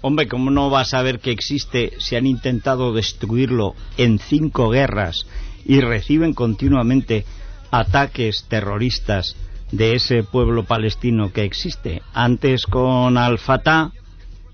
hombre, 0.00 0.26
¿cómo 0.26 0.50
no 0.50 0.70
vas 0.70 0.94
a 0.94 1.02
ver 1.02 1.18
que 1.18 1.30
existe 1.30 1.92
si 1.98 2.16
han 2.16 2.26
intentado 2.26 2.94
destruirlo 2.94 3.74
en 3.98 4.18
cinco 4.18 4.70
guerras 4.70 5.26
y 5.66 5.80
reciben 5.80 6.34
continuamente 6.34 7.24
ataques 7.80 8.46
terroristas 8.48 9.36
de 9.72 9.94
ese 9.96 10.22
pueblo 10.22 10.64
palestino 10.64 11.32
que 11.32 11.42
existe? 11.42 12.02
Antes 12.12 12.66
con 12.66 13.18
Al-Fatah 13.18 13.90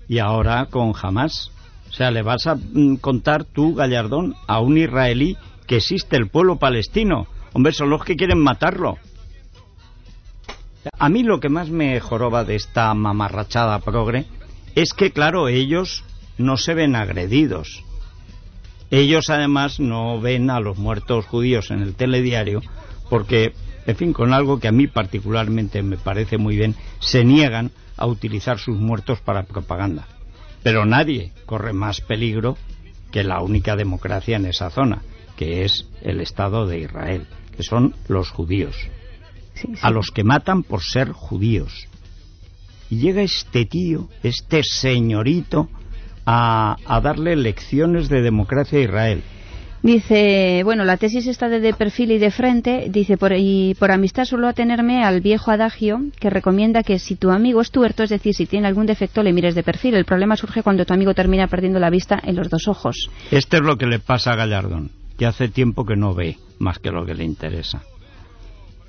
y 0.07 0.17
ahora 0.19 0.65
con 0.65 0.93
Hamas. 0.99 1.51
O 1.89 1.93
sea, 1.93 2.09
¿le 2.09 2.23
vas 2.23 2.47
a 2.47 2.55
mm, 2.55 2.95
contar 2.95 3.43
tú, 3.43 3.75
Gallardón, 3.75 4.35
a 4.47 4.59
un 4.59 4.77
israelí 4.77 5.37
que 5.67 5.77
existe 5.77 6.15
el 6.15 6.29
pueblo 6.29 6.57
palestino? 6.57 7.27
Hombre, 7.53 7.73
son 7.73 7.89
los 7.89 8.03
que 8.03 8.15
quieren 8.15 8.39
matarlo. 8.39 8.97
A 10.97 11.09
mí 11.09 11.21
lo 11.21 11.39
que 11.39 11.49
más 11.49 11.69
me 11.69 11.99
joroba 11.99 12.43
de 12.43 12.55
esta 12.55 12.91
mamarrachada 12.93 13.77
progre 13.79 14.25
es 14.73 14.93
que, 14.93 15.11
claro, 15.11 15.47
ellos 15.47 16.03
no 16.39 16.57
se 16.57 16.73
ven 16.73 16.95
agredidos. 16.95 17.83
Ellos 18.89 19.29
además 19.29 19.79
no 19.79 20.19
ven 20.19 20.49
a 20.49 20.59
los 20.59 20.77
muertos 20.77 21.25
judíos 21.25 21.69
en 21.69 21.81
el 21.81 21.93
telediario 21.93 22.61
porque, 23.11 23.51
en 23.87 23.97
fin, 23.97 24.13
con 24.13 24.31
algo 24.31 24.61
que 24.61 24.69
a 24.69 24.71
mí 24.71 24.87
particularmente 24.87 25.83
me 25.83 25.97
parece 25.97 26.37
muy 26.37 26.55
bien, 26.55 26.75
se 27.01 27.25
niegan 27.25 27.71
a 27.97 28.05
utilizar 28.07 28.57
sus 28.57 28.77
muertos 28.77 29.19
para 29.19 29.43
propaganda. 29.43 30.07
Pero 30.63 30.85
nadie 30.85 31.33
corre 31.45 31.73
más 31.73 31.99
peligro 31.99 32.57
que 33.11 33.25
la 33.25 33.41
única 33.41 33.75
democracia 33.75 34.37
en 34.37 34.45
esa 34.45 34.69
zona, 34.69 35.01
que 35.35 35.65
es 35.65 35.89
el 36.03 36.21
Estado 36.21 36.67
de 36.67 36.79
Israel, 36.79 37.27
que 37.57 37.63
son 37.63 37.93
los 38.07 38.29
judíos 38.29 38.77
Sí, 39.55 39.67
sí. 39.67 39.79
a 39.81 39.91
los 39.91 40.09
que 40.11 40.23
matan 40.23 40.63
por 40.63 40.81
ser 40.81 41.11
judíos. 41.11 41.89
Y 42.89 42.99
llega 42.99 43.23
este 43.23 43.65
tío, 43.65 44.07
este 44.23 44.63
señorito, 44.63 45.69
a, 46.25 46.77
a 46.85 47.01
darle 47.01 47.35
lecciones 47.35 48.07
de 48.07 48.21
democracia 48.21 48.79
a 48.79 48.83
Israel. 48.83 49.23
Dice, 49.83 50.61
bueno, 50.63 50.85
la 50.85 50.97
tesis 50.97 51.25
está 51.25 51.49
de, 51.49 51.59
de 51.59 51.73
perfil 51.73 52.11
y 52.11 52.19
de 52.19 52.29
frente, 52.29 52.87
dice, 52.89 53.17
por, 53.17 53.33
y 53.35 53.75
por 53.79 53.91
amistad 53.91 54.25
solo 54.25 54.47
atenerme 54.47 55.03
al 55.03 55.21
viejo 55.21 55.49
adagio 55.49 56.01
que 56.19 56.29
recomienda 56.29 56.83
que 56.83 56.99
si 56.99 57.15
tu 57.15 57.31
amigo 57.31 57.61
es 57.61 57.71
tuerto, 57.71 58.03
es 58.03 58.11
decir, 58.11 58.35
si 58.35 58.45
tiene 58.45 58.67
algún 58.67 58.85
defecto, 58.85 59.23
le 59.23 59.33
mires 59.33 59.55
de 59.55 59.63
perfil. 59.63 59.95
El 59.95 60.05
problema 60.05 60.35
surge 60.35 60.61
cuando 60.61 60.85
tu 60.85 60.93
amigo 60.93 61.15
termina 61.15 61.47
perdiendo 61.47 61.79
la 61.79 61.89
vista 61.89 62.19
en 62.23 62.35
los 62.35 62.49
dos 62.49 62.67
ojos. 62.67 63.09
Esto 63.31 63.57
es 63.57 63.63
lo 63.63 63.75
que 63.77 63.87
le 63.87 63.97
pasa 63.97 64.33
a 64.33 64.35
Gallardón, 64.35 64.91
que 65.17 65.25
hace 65.25 65.49
tiempo 65.49 65.83
que 65.83 65.95
no 65.95 66.13
ve 66.13 66.37
más 66.59 66.77
que 66.77 66.91
lo 66.91 67.03
que 67.03 67.15
le 67.15 67.23
interesa. 67.23 67.81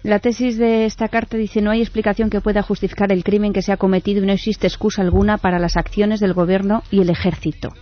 La 0.03 0.19
tesis 0.19 0.59
de 0.59 0.85
esta 0.85 1.09
carta 1.09 1.37
dice 1.37 1.63
no 1.63 1.71
hay 1.71 1.81
explicación 1.81 2.29
que 2.29 2.41
pueda 2.41 2.61
justificar 2.61 3.13
el 3.13 3.25
crimen 3.25 3.53
que 3.53 3.63
se 3.63 3.73
ha 3.73 3.77
cometido 3.77 4.23
y 4.23 4.27
no 4.27 4.33
existe 4.33 4.67
excusa 4.67 5.01
alguna 5.01 5.39
para 5.39 5.59
las 5.59 5.77
acciones 5.77 6.21
del 6.21 6.35
gobierno 6.35 6.83
y 6.91 7.01
el 7.01 7.09
ejército. 7.09 7.73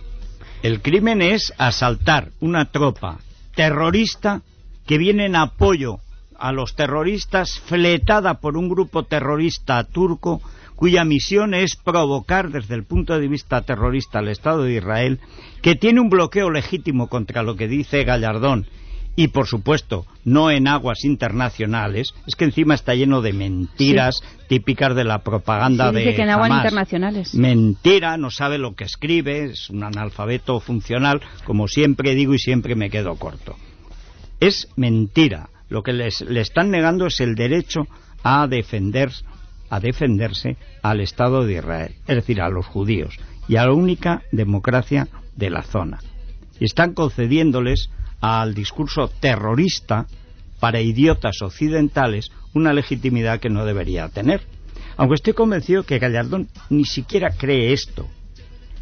El 0.63 0.81
crimen 0.81 1.23
es 1.23 1.51
asaltar 1.57 2.29
una 2.39 2.65
tropa 2.65 3.17
terrorista 3.55 4.41
que 4.85 4.99
viene 4.99 5.25
en 5.25 5.35
apoyo 5.35 5.97
a 6.37 6.51
los 6.51 6.75
terroristas 6.75 7.59
fletada 7.65 8.35
por 8.35 8.57
un 8.57 8.69
grupo 8.69 9.03
terrorista 9.03 9.83
turco 9.83 10.41
cuya 10.75 11.03
misión 11.03 11.53
es 11.53 11.75
provocar 11.75 12.49
desde 12.49 12.75
el 12.75 12.83
punto 12.83 13.19
de 13.19 13.27
vista 13.27 13.61
terrorista 13.61 14.19
al 14.19 14.27
Estado 14.27 14.63
de 14.63 14.73
Israel, 14.73 15.19
que 15.61 15.75
tiene 15.75 15.99
un 15.99 16.09
bloqueo 16.09 16.49
legítimo 16.49 17.07
contra 17.07 17.43
lo 17.43 17.55
que 17.55 17.67
dice 17.67 18.03
Gallardón 18.03 18.67
y 19.15 19.27
por 19.27 19.47
supuesto 19.47 20.05
no 20.23 20.51
en 20.51 20.67
aguas 20.67 21.03
internacionales, 21.03 22.13
es 22.27 22.35
que 22.35 22.45
encima 22.45 22.75
está 22.75 22.95
lleno 22.95 23.21
de 23.21 23.33
mentiras 23.33 24.21
típicas 24.47 24.95
de 24.95 25.03
la 25.03 25.19
propaganda 25.19 25.89
Sí, 25.89 25.97
dice 25.97 26.09
de 26.09 26.15
que 26.15 26.21
en 26.23 26.29
aguas 26.29 26.51
internacionales. 26.51 27.35
Mentira, 27.35 28.17
no 28.17 28.31
sabe 28.31 28.57
lo 28.57 28.75
que 28.75 28.85
escribe, 28.85 29.45
es 29.45 29.69
un 29.69 29.83
analfabeto 29.83 30.59
funcional, 30.59 31.21
como 31.43 31.67
siempre 31.67 32.15
digo 32.15 32.33
y 32.33 32.39
siempre 32.39 32.75
me 32.75 32.89
quedo 32.89 33.15
corto. 33.15 33.55
Es 34.39 34.67
mentira. 34.75 35.49
Lo 35.69 35.83
que 35.83 35.93
les, 35.93 36.21
le 36.21 36.41
están 36.41 36.69
negando 36.69 37.07
es 37.07 37.19
el 37.21 37.35
derecho 37.35 37.87
a 38.23 38.47
defender 38.47 39.11
a 39.71 39.79
defenderse 39.79 40.57
al 40.83 40.99
Estado 40.99 41.45
de 41.45 41.53
Israel, 41.53 41.95
es 42.05 42.15
decir, 42.15 42.41
a 42.41 42.49
los 42.49 42.65
judíos 42.65 43.17
y 43.47 43.55
a 43.55 43.65
la 43.65 43.71
única 43.71 44.21
democracia 44.33 45.07
de 45.37 45.49
la 45.49 45.63
zona. 45.63 45.99
Y 46.59 46.65
están 46.65 46.93
concediéndoles 46.93 47.89
al 48.21 48.53
discurso 48.53 49.09
terrorista 49.19 50.05
para 50.59 50.79
idiotas 50.79 51.41
occidentales 51.41 52.31
una 52.53 52.71
legitimidad 52.71 53.39
que 53.39 53.49
no 53.49 53.65
debería 53.65 54.07
tener. 54.09 54.41
Aunque 54.97 55.15
estoy 55.15 55.33
convencido 55.33 55.83
que 55.83 55.99
Gallardón 55.99 56.47
ni 56.69 56.85
siquiera 56.85 57.31
cree 57.31 57.73
esto. 57.73 58.07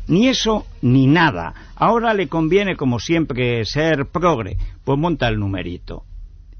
Ni 0.08 0.28
eso 0.28 0.66
ni 0.82 1.08
nada. 1.08 1.54
Ahora 1.76 2.14
le 2.14 2.28
conviene, 2.28 2.76
como 2.76 3.00
siempre, 3.00 3.64
ser 3.64 4.08
progre, 4.08 4.58
pues 4.84 4.98
monta 4.98 5.28
el 5.28 5.40
numerito. 5.40 6.04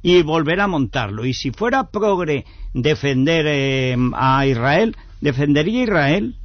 Y 0.02 0.22
volverá 0.22 0.66
a 0.66 0.68
montarlo. 0.68 1.26
Y 1.26 1.34
si 1.34 1.52
fuera 1.52 1.90
progre 1.90 2.46
defender 2.74 3.46
eh, 3.48 3.98
a 4.14 4.46
Israel, 4.46 4.96
defendería 5.20 5.82
a 5.82 5.84
Israel. 5.84 6.36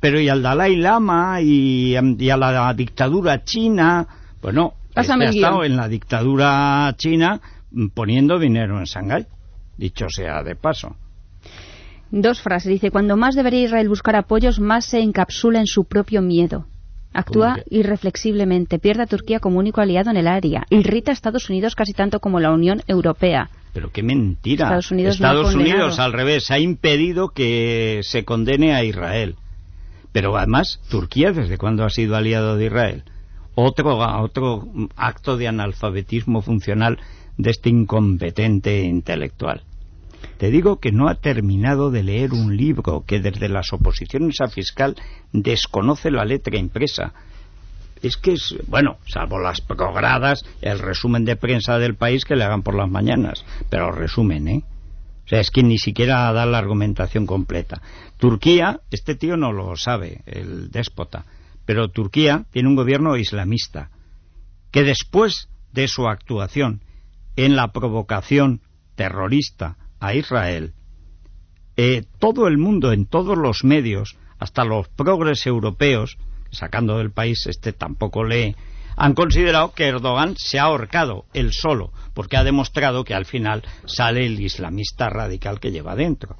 Pero 0.00 0.20
y 0.20 0.28
al 0.28 0.42
Dalai 0.42 0.76
Lama 0.76 1.40
y, 1.40 1.96
y 1.96 2.30
a 2.30 2.36
la 2.36 2.74
dictadura 2.74 3.44
china, 3.44 4.06
pues 4.40 4.52
no. 4.54 4.74
Pásame 4.94 5.26
Este 5.26 5.38
el 5.38 5.44
ha 5.44 5.48
estado 5.48 5.64
en 5.64 5.76
la 5.76 5.88
dictadura 5.88 6.94
china 6.96 7.40
mm, 7.70 7.88
poniendo 7.88 8.38
dinero 8.38 8.78
en 8.78 8.84
Shanghái. 8.84 9.26
Dicho 9.76 10.06
sea 10.08 10.42
de 10.42 10.54
paso. 10.54 10.96
Dos 12.10 12.42
frases. 12.42 12.70
Dice, 12.70 12.90
cuando 12.90 13.16
más 13.16 13.34
debería 13.34 13.64
Israel 13.64 13.88
buscar 13.88 14.16
apoyos, 14.16 14.60
más 14.60 14.84
se 14.84 15.00
encapsula 15.00 15.60
en 15.60 15.66
su 15.66 15.84
propio 15.84 16.20
miedo. 16.20 16.66
Actúa 17.14 17.54
¿Cómo 17.54 17.64
irreflexiblemente, 17.70 18.78
pierde 18.78 19.02
a 19.02 19.06
Turquía 19.06 19.38
como 19.38 19.58
único 19.58 19.80
aliado 19.80 20.10
en 20.10 20.16
el 20.16 20.26
área, 20.26 20.64
irrita 20.70 21.10
a 21.10 21.14
Estados 21.14 21.50
Unidos 21.50 21.74
casi 21.74 21.92
tanto 21.92 22.20
como 22.20 22.40
la 22.40 22.52
Unión 22.52 22.82
Europea. 22.86 23.50
Pero 23.72 23.90
qué 23.90 24.02
mentira. 24.02 24.78
Estados. 24.78 25.54
Unidos, 25.54 25.98
al 25.98 26.12
revés, 26.12 26.50
ha 26.50 26.58
impedido 26.58 27.30
que 27.30 28.00
se 28.02 28.24
condene 28.24 28.74
a 28.74 28.84
Israel. 28.84 29.36
Pero 30.12 30.36
además, 30.36 30.80
Turquía, 30.90 31.32
¿desde 31.32 31.56
cuándo 31.56 31.84
ha 31.84 31.90
sido 31.90 32.16
aliado 32.16 32.56
de 32.56 32.66
Israel? 32.66 33.04
Otro, 33.54 33.98
otro 34.22 34.68
acto 34.96 35.36
de 35.36 35.48
analfabetismo 35.48 36.42
funcional 36.42 36.98
de 37.36 37.50
este 37.50 37.70
incompetente 37.70 38.82
intelectual. 38.82 39.62
Te 40.38 40.50
digo 40.50 40.80
que 40.80 40.92
no 40.92 41.08
ha 41.08 41.16
terminado 41.16 41.90
de 41.90 42.02
leer 42.02 42.32
un 42.32 42.56
libro 42.56 43.04
que 43.06 43.20
desde 43.20 43.48
las 43.48 43.72
oposiciones 43.72 44.40
a 44.40 44.48
fiscal 44.48 44.96
desconoce 45.32 46.10
la 46.10 46.24
letra 46.24 46.58
impresa. 46.58 47.12
Es 48.02 48.16
que 48.16 48.32
es, 48.32 48.56
bueno, 48.66 48.96
salvo 49.06 49.38
las 49.38 49.60
progradas, 49.60 50.44
el 50.60 50.80
resumen 50.80 51.24
de 51.24 51.36
prensa 51.36 51.78
del 51.78 51.94
país 51.94 52.24
que 52.24 52.34
le 52.34 52.44
hagan 52.44 52.62
por 52.62 52.74
las 52.74 52.90
mañanas, 52.90 53.44
pero 53.70 53.92
resumen, 53.92 54.48
¿eh? 54.48 54.64
O 55.24 55.28
sea, 55.28 55.38
es 55.38 55.50
que 55.50 55.62
ni 55.62 55.78
siquiera 55.78 56.32
da 56.32 56.46
la 56.46 56.58
argumentación 56.58 57.26
completa. 57.26 57.80
Turquía, 58.18 58.80
este 58.90 59.14
tío 59.14 59.36
no 59.36 59.52
lo 59.52 59.76
sabe, 59.76 60.22
el 60.26 60.70
déspota, 60.70 61.24
pero 61.64 61.90
Turquía 61.90 62.46
tiene 62.50 62.68
un 62.68 62.76
gobierno 62.76 63.16
islamista 63.16 63.90
que 64.70 64.82
después 64.82 65.48
de 65.72 65.88
su 65.88 66.08
actuación 66.08 66.82
en 67.36 67.56
la 67.56 67.72
provocación 67.72 68.60
terrorista 68.94 69.76
a 70.00 70.14
Israel, 70.14 70.74
eh, 71.76 72.02
todo 72.18 72.48
el 72.48 72.58
mundo, 72.58 72.92
en 72.92 73.06
todos 73.06 73.38
los 73.38 73.64
medios, 73.64 74.16
hasta 74.38 74.64
los 74.64 74.88
progres 74.88 75.46
europeos, 75.46 76.18
sacando 76.50 76.98
del 76.98 77.12
país, 77.12 77.46
este 77.46 77.72
tampoco 77.72 78.24
lee, 78.24 78.54
han 78.96 79.14
considerado 79.14 79.72
que 79.72 79.86
Erdogan 79.86 80.34
se 80.36 80.58
ha 80.58 80.64
ahorcado 80.64 81.24
él 81.32 81.52
solo, 81.52 81.92
porque 82.14 82.36
ha 82.36 82.44
demostrado 82.44 83.04
que 83.04 83.14
al 83.14 83.24
final 83.24 83.62
sale 83.86 84.26
el 84.26 84.38
islamista 84.40 85.08
radical 85.08 85.60
que 85.60 85.70
lleva 85.70 85.96
dentro. 85.96 86.36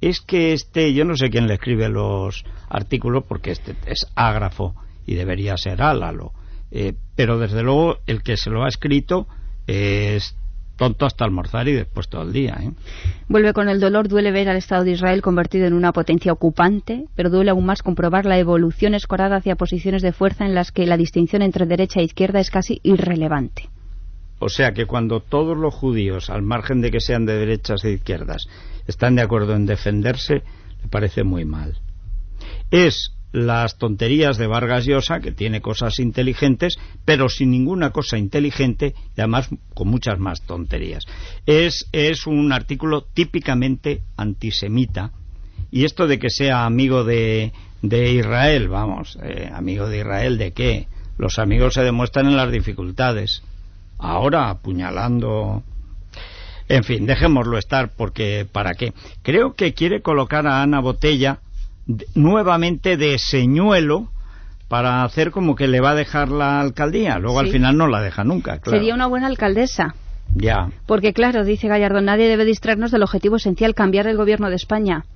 Es 0.00 0.20
que 0.20 0.52
este, 0.52 0.94
yo 0.94 1.04
no 1.04 1.16
sé 1.16 1.30
quién 1.30 1.46
le 1.46 1.54
escribe 1.54 1.88
los 1.88 2.44
artículos, 2.68 3.24
porque 3.28 3.50
este 3.50 3.74
es 3.86 4.06
ágrafo 4.14 4.74
y 5.06 5.14
debería 5.14 5.56
ser 5.56 5.82
álalo, 5.82 6.32
eh, 6.70 6.94
pero 7.16 7.38
desde 7.38 7.62
luego 7.62 7.96
el 8.06 8.22
que 8.22 8.36
se 8.36 8.50
lo 8.50 8.64
ha 8.64 8.68
escrito 8.68 9.26
es 9.66 10.36
tonto 10.78 11.06
hasta 11.06 11.24
almorzar 11.24 11.68
y 11.68 11.72
después 11.72 12.08
todo 12.08 12.22
el 12.22 12.32
día. 12.32 12.56
¿eh? 12.62 12.70
Vuelve 13.28 13.52
con 13.52 13.68
el 13.68 13.80
dolor, 13.80 14.08
duele 14.08 14.30
ver 14.30 14.48
al 14.48 14.56
Estado 14.56 14.84
de 14.84 14.92
Israel 14.92 15.20
convertido 15.20 15.66
en 15.66 15.74
una 15.74 15.92
potencia 15.92 16.32
ocupante, 16.32 17.06
pero 17.16 17.30
duele 17.30 17.50
aún 17.50 17.66
más 17.66 17.82
comprobar 17.82 18.24
la 18.24 18.38
evolución 18.38 18.94
escorada 18.94 19.36
hacia 19.36 19.56
posiciones 19.56 20.02
de 20.02 20.12
fuerza 20.12 20.46
en 20.46 20.54
las 20.54 20.70
que 20.70 20.86
la 20.86 20.96
distinción 20.96 21.42
entre 21.42 21.66
derecha 21.66 22.00
e 22.00 22.04
izquierda 22.04 22.38
es 22.38 22.50
casi 22.50 22.80
irrelevante. 22.84 23.68
O 24.38 24.48
sea 24.48 24.72
que 24.72 24.86
cuando 24.86 25.20
todos 25.20 25.56
los 25.56 25.74
judíos, 25.74 26.30
al 26.30 26.42
margen 26.42 26.80
de 26.80 26.92
que 26.92 27.00
sean 27.00 27.26
de 27.26 27.34
derechas 27.34 27.84
e 27.84 27.90
izquierdas, 27.90 28.46
están 28.88 29.14
de 29.14 29.22
acuerdo 29.22 29.54
en 29.54 29.66
defenderse, 29.66 30.42
le 30.82 30.88
parece 30.90 31.22
muy 31.22 31.44
mal. 31.44 31.78
Es 32.72 33.12
las 33.30 33.78
tonterías 33.78 34.38
de 34.38 34.46
Vargas 34.46 34.86
Llosa, 34.86 35.20
que 35.20 35.32
tiene 35.32 35.60
cosas 35.60 35.98
inteligentes, 35.98 36.78
pero 37.04 37.28
sin 37.28 37.50
ninguna 37.50 37.90
cosa 37.90 38.18
inteligente 38.18 38.94
y 39.16 39.20
además 39.20 39.50
con 39.74 39.88
muchas 39.88 40.18
más 40.18 40.42
tonterías. 40.42 41.04
Es, 41.46 41.88
es 41.92 42.26
un 42.26 42.52
artículo 42.52 43.02
típicamente 43.02 44.02
antisemita 44.16 45.12
y 45.70 45.84
esto 45.84 46.06
de 46.06 46.18
que 46.18 46.30
sea 46.30 46.64
amigo 46.64 47.04
de, 47.04 47.52
de 47.82 48.12
Israel, 48.12 48.68
vamos, 48.68 49.18
eh, 49.22 49.50
amigo 49.52 49.88
de 49.88 49.98
Israel, 49.98 50.38
¿de 50.38 50.52
qué? 50.52 50.88
Los 51.18 51.38
amigos 51.38 51.74
se 51.74 51.82
demuestran 51.82 52.26
en 52.26 52.36
las 52.36 52.50
dificultades. 52.50 53.42
Ahora 53.98 54.48
apuñalando 54.48 55.62
en 56.68 56.84
fin, 56.84 57.06
dejémoslo 57.06 57.58
estar 57.58 57.90
porque 57.96 58.46
¿para 58.50 58.74
qué? 58.74 58.92
Creo 59.22 59.54
que 59.54 59.74
quiere 59.74 60.02
colocar 60.02 60.46
a 60.46 60.62
Ana 60.62 60.80
Botella 60.80 61.38
nuevamente 62.14 62.96
de 62.96 63.18
señuelo 63.18 64.10
para 64.68 65.02
hacer 65.02 65.30
como 65.30 65.56
que 65.56 65.66
le 65.66 65.80
va 65.80 65.92
a 65.92 65.94
dejar 65.94 66.28
la 66.28 66.60
alcaldía. 66.60 67.18
Luego 67.18 67.40
al 67.40 67.48
final 67.48 67.76
no 67.76 67.86
la 67.86 68.02
deja 68.02 68.22
nunca. 68.22 68.60
Sería 68.64 68.94
una 68.94 69.06
buena 69.06 69.26
alcaldesa. 69.26 69.94
Ya. 70.34 70.68
Porque 70.86 71.14
claro, 71.14 71.44
dice 71.44 71.68
Gallardo, 71.68 72.02
nadie 72.02 72.28
debe 72.28 72.44
distraernos 72.44 72.90
del 72.90 73.02
objetivo 73.02 73.36
esencial, 73.36 73.74
cambiar 73.74 74.06
el 74.06 74.18
gobierno 74.18 74.50
de 74.50 74.56
España. 74.56 75.06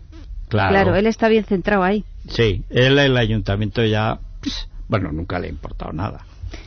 Claro. 0.49 0.71
Claro, 0.71 0.97
él 0.97 1.07
está 1.07 1.29
bien 1.29 1.45
centrado 1.45 1.83
ahí. 1.83 2.05
Sí, 2.29 2.65
él 2.71 2.99
el 2.99 3.17
ayuntamiento 3.17 3.85
ya, 3.85 4.19
bueno, 4.89 5.13
nunca 5.13 5.39
le 5.39 5.49
ha 5.49 5.51
importado 5.51 5.93
nada. 5.93 6.25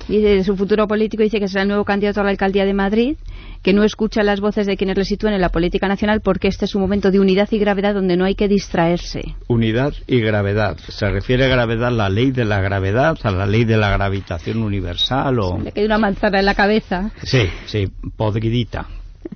Y 0.07 0.21
de 0.21 0.43
su 0.43 0.55
futuro 0.55 0.87
político 0.87 1.23
dice 1.23 1.39
que 1.39 1.47
será 1.47 1.63
el 1.63 1.67
nuevo 1.67 1.83
candidato 1.83 2.21
a 2.21 2.23
la 2.23 2.29
alcaldía 2.29 2.65
de 2.65 2.73
Madrid 2.73 3.17
que 3.65 3.73
no 3.73 3.83
escucha 3.83 4.21
las 4.21 4.41
voces 4.41 4.67
de 4.67 4.77
quienes 4.77 4.95
le 4.95 5.05
sitúan 5.05 5.33
en 5.33 5.41
la 5.41 5.49
política 5.49 5.87
nacional 5.87 6.21
porque 6.21 6.47
este 6.47 6.65
es 6.65 6.75
un 6.75 6.81
momento 6.81 7.09
de 7.09 7.19
unidad 7.19 7.47
y 7.49 7.57
gravedad 7.57 7.95
donde 7.95 8.15
no 8.15 8.23
hay 8.23 8.35
que 8.35 8.47
distraerse. 8.47 9.23
Unidad 9.47 9.91
y 10.05 10.19
gravedad. 10.19 10.77
¿Se 10.87 11.09
refiere 11.09 11.45
a 11.45 11.47
gravedad 11.47 11.91
la 11.91 12.07
ley 12.07 12.29
de 12.29 12.45
la 12.45 12.61
gravedad, 12.61 13.17
a 13.23 13.31
la 13.31 13.47
ley 13.47 13.65
de 13.65 13.77
la 13.77 13.89
gravitación 13.89 14.61
universal 14.61 15.39
o...? 15.39 15.59
Le 15.59 15.71
queda 15.71 15.87
una 15.87 15.97
manzana 15.97 16.39
en 16.39 16.45
la 16.45 16.53
cabeza. 16.53 17.09
Sí, 17.23 17.49
sí, 17.65 17.87
podridita. 18.15 18.85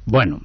Bueno, 0.05 0.41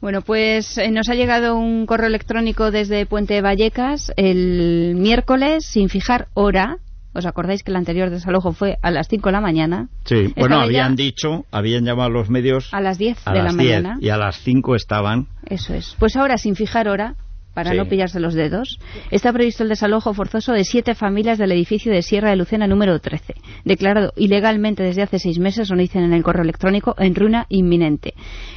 bueno, 0.00 0.20
pues 0.22 0.76
eh, 0.76 0.90
nos 0.90 1.08
ha 1.08 1.14
llegado 1.14 1.56
un 1.56 1.86
correo 1.86 2.08
electrónico 2.08 2.70
desde 2.70 3.06
Puente 3.06 3.40
Vallecas 3.40 4.12
el 4.16 4.96
miércoles, 4.96 5.64
sin 5.64 5.88
fijar 5.88 6.26
hora, 6.34 6.78
¿Os 7.14 7.26
acordáis 7.26 7.62
que 7.62 7.70
el 7.70 7.76
anterior 7.76 8.10
desalojo 8.10 8.52
fue 8.52 8.78
a 8.82 8.90
las 8.90 9.08
5 9.08 9.28
de 9.28 9.32
la 9.32 9.40
mañana? 9.40 9.88
Sí, 10.04 10.34
bueno, 10.36 10.60
habían 10.60 10.96
dicho, 10.96 11.46
habían 11.52 11.84
llamado 11.84 12.08
a 12.08 12.12
los 12.12 12.28
medios... 12.28 12.68
A 12.72 12.80
las 12.80 12.98
10 12.98 13.24
de 13.24 13.42
la 13.42 13.52
mañana. 13.52 13.96
y 14.00 14.08
a 14.08 14.16
las 14.16 14.38
5 14.40 14.74
estaban... 14.74 15.28
Eso 15.46 15.74
es. 15.74 15.94
Pues 15.98 16.16
ahora, 16.16 16.36
sin 16.38 16.56
fijar 16.56 16.88
hora, 16.88 17.14
para 17.54 17.72
no 17.72 17.86
pillarse 17.86 18.18
los 18.18 18.34
dedos, 18.34 18.80
está 19.12 19.32
previsto 19.32 19.62
el 19.62 19.68
desalojo 19.68 20.12
forzoso 20.12 20.52
de 20.52 20.64
siete 20.64 20.94
familias 20.96 21.38
del 21.38 21.52
edificio 21.52 21.92
de 21.92 22.02
Sierra 22.02 22.30
de 22.30 22.36
Lucena 22.36 22.66
número 22.66 22.98
13, 22.98 23.34
declarado 23.64 24.12
ilegalmente 24.16 24.82
desde 24.82 25.02
hace 25.02 25.20
seis 25.20 25.38
meses, 25.38 25.70
lo 25.70 25.76
dicen 25.76 26.02
en 26.02 26.12
el 26.12 26.24
correo 26.24 26.42
electrónico, 26.42 26.96
en 26.98 27.14
ruina 27.14 27.46
inminente. 27.48 28.14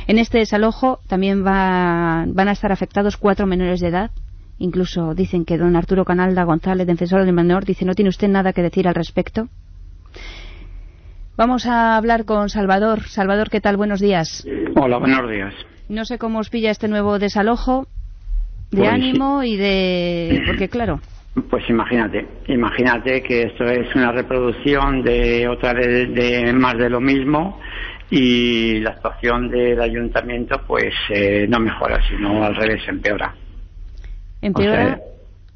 En 0.07 0.17
este 0.17 0.39
desalojo 0.39 0.99
también 1.07 1.43
van 1.43 2.47
a 2.47 2.51
estar 2.51 2.71
afectados 2.71 3.17
cuatro 3.17 3.45
menores 3.45 3.81
de 3.81 3.89
edad 3.89 4.11
Incluso 4.59 5.13
dicen 5.13 5.45
que 5.45 5.57
don 5.57 5.75
Arturo 5.75 6.05
Canalda 6.05 6.43
González, 6.43 6.87
defensor 6.87 7.23
del 7.23 7.33
menor, 7.33 7.65
dice 7.65 7.85
no 7.85 7.93
tiene 7.93 8.09
usted 8.09 8.27
nada 8.27 8.53
que 8.53 8.63
decir 8.63 8.87
al 8.87 8.95
respecto. 8.95 9.47
Vamos 11.37 11.67
a 11.67 11.95
hablar 11.97 12.25
con 12.25 12.49
Salvador. 12.49 13.03
Salvador, 13.03 13.51
¿qué 13.51 13.61
tal? 13.61 13.77
Buenos 13.77 13.99
días. 13.99 14.47
Hola, 14.75 14.97
buenos 14.97 15.29
días. 15.29 15.53
No 15.87 16.03
sé 16.03 16.17
cómo 16.17 16.39
os 16.39 16.49
pilla 16.49 16.71
este 16.71 16.87
nuevo 16.87 17.19
desalojo 17.19 17.87
de 18.71 18.79
pues 18.79 18.89
ánimo 18.89 19.43
y 19.43 19.55
de... 19.55 20.43
porque 20.47 20.67
claro... 20.67 20.99
Pues 21.51 21.69
imagínate, 21.69 22.25
imagínate 22.47 23.21
que 23.21 23.43
esto 23.43 23.65
es 23.65 23.93
una 23.95 24.11
reproducción 24.11 25.03
de 25.03 25.47
otra 25.47 25.73
vez 25.73 26.11
de, 26.11 26.51
más 26.53 26.75
de 26.79 26.89
lo 26.89 26.99
mismo 26.99 27.59
y 28.09 28.79
la 28.79 28.89
actuación 28.91 29.47
del 29.47 29.79
ayuntamiento 29.79 30.59
pues 30.65 30.95
eh, 31.09 31.45
no 31.47 31.59
mejora, 31.59 32.01
sino 32.09 32.43
al 32.43 32.55
revés, 32.55 32.81
empeora. 32.87 33.35
¿Empeora? 34.41 34.99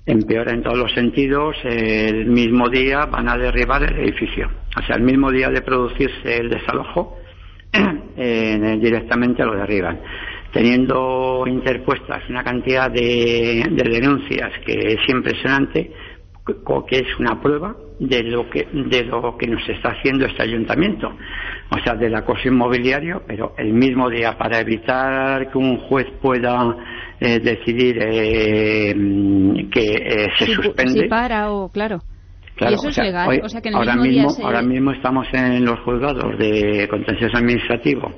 empeora 0.05 0.51
en 0.51 0.63
todos 0.63 0.77
los 0.77 0.91
sentidos. 0.93 1.55
El 1.63 2.25
mismo 2.27 2.69
día 2.69 3.05
van 3.05 3.29
a 3.29 3.37
derribar 3.37 3.83
el 3.83 3.99
edificio. 3.99 4.49
O 4.77 4.85
sea, 4.85 4.95
el 4.95 5.03
mismo 5.03 5.31
día 5.31 5.49
de 5.49 5.61
producirse 5.61 6.37
el 6.37 6.49
desalojo, 6.49 7.17
eh, 8.17 8.77
directamente 8.81 9.43
lo 9.43 9.55
derriban. 9.55 9.99
Teniendo 10.51 11.45
interpuestas 11.47 12.29
una 12.29 12.43
cantidad 12.43 12.91
de, 12.91 13.63
denuncias 13.69 14.51
que 14.65 14.73
es 14.73 15.09
impresionante, 15.09 15.91
que 16.89 16.97
es 16.97 17.19
una 17.19 17.39
prueba 17.39 17.75
de 17.99 18.23
lo 18.23 18.49
que 18.49 18.67
de 18.73 19.05
lo 19.05 19.37
que 19.37 19.47
nos 19.47 19.61
está 19.69 19.91
haciendo 19.91 20.25
este 20.25 20.41
ayuntamiento, 20.41 21.07
o 21.69 21.79
sea, 21.83 21.95
del 21.95 22.15
acoso 22.15 22.49
inmobiliario, 22.49 23.21
pero 23.25 23.53
el 23.57 23.71
mismo 23.71 24.09
día 24.09 24.37
para 24.37 24.59
evitar 24.59 25.49
que 25.51 25.57
un 25.57 25.77
juez 25.77 26.07
pueda 26.21 26.75
eh, 27.23 27.39
decidir 27.39 27.99
eh, 28.01 28.95
que 29.71 29.93
eh, 29.93 30.27
se 30.39 30.47
suspende. 30.47 31.01
Si 31.03 31.07
para 31.07 31.51
o, 31.51 31.69
claro. 31.69 31.99
Claro, 32.55 32.73
y 32.73 32.75
eso 32.75 32.89
es 32.89 32.97
legal. 32.97 33.41
o 33.43 33.49
sea, 33.49 33.61
que 33.61 33.69
en 33.69 33.75
el 33.75 33.79
ahora, 33.79 33.95
mismo, 33.95 34.27
mismo, 34.27 34.45
ahora 34.45 34.61
mismo 34.63 34.91
estamos 34.91 35.27
en 35.31 35.63
los 35.63 35.79
juzgados 35.81 36.37
de 36.39 36.87
contencioso 36.89 37.37
administrativo 37.37 38.11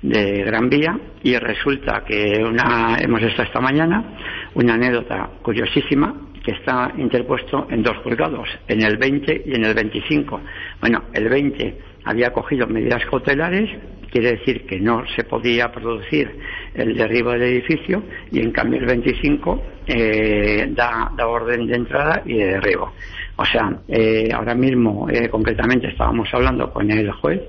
de 0.00 0.42
Gran 0.42 0.70
Vía 0.70 0.98
y 1.22 1.36
resulta 1.36 2.02
que 2.06 2.42
una, 2.42 2.96
hemos 2.98 3.22
estado 3.22 3.44
esta 3.44 3.60
mañana 3.60 4.16
una 4.54 4.74
anécdota 4.74 5.30
curiosísima 5.42 6.14
que 6.42 6.52
está 6.52 6.92
interpuesto 6.96 7.66
en 7.70 7.82
dos 7.82 7.96
juzgados, 8.04 8.48
en 8.68 8.82
el 8.82 8.96
20 8.96 9.42
y 9.46 9.54
en 9.54 9.64
el 9.64 9.74
25. 9.74 10.40
Bueno, 10.80 11.04
el 11.12 11.28
20 11.28 11.78
había 12.04 12.32
cogido 12.32 12.66
medidas 12.68 13.04
cautelares, 13.10 13.68
quiere 14.10 14.32
decir 14.32 14.64
que 14.64 14.78
no 14.78 15.04
se 15.14 15.24
podía 15.24 15.72
producir 15.72 16.30
el 16.76 16.96
derribo 16.96 17.32
del 17.32 17.42
edificio 17.42 18.02
y 18.30 18.40
en 18.40 18.52
cambio 18.52 18.80
el 18.80 18.86
25 18.86 19.62
eh, 19.86 20.68
da, 20.70 21.10
orden 21.26 21.66
de 21.66 21.76
entrada 21.76 22.22
y 22.24 22.34
de 22.34 22.46
derribo. 22.46 22.92
O 23.36 23.44
sea, 23.44 23.80
eh, 23.88 24.28
ahora 24.32 24.54
mismo 24.54 25.08
eh, 25.08 25.28
concretamente 25.28 25.88
estábamos 25.88 26.28
hablando 26.32 26.72
con 26.72 26.90
el 26.90 27.10
juez, 27.12 27.40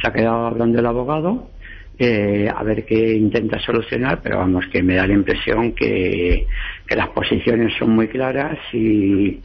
se 0.00 0.08
ha 0.08 0.12
quedado 0.12 0.46
hablando 0.46 0.78
el 0.78 0.86
abogado, 0.86 1.50
a 1.98 2.62
ver 2.62 2.84
qué 2.84 3.14
intenta 3.14 3.58
solucionar, 3.58 4.20
pero 4.22 4.38
vamos, 4.38 4.66
que 4.70 4.82
me 4.82 4.96
da 4.96 5.06
la 5.06 5.14
impresión 5.14 5.72
que, 5.72 6.46
que 6.86 6.94
las 6.94 7.08
posiciones 7.08 7.72
son 7.78 7.96
muy 7.96 8.08
claras 8.08 8.58
y, 8.74 9.40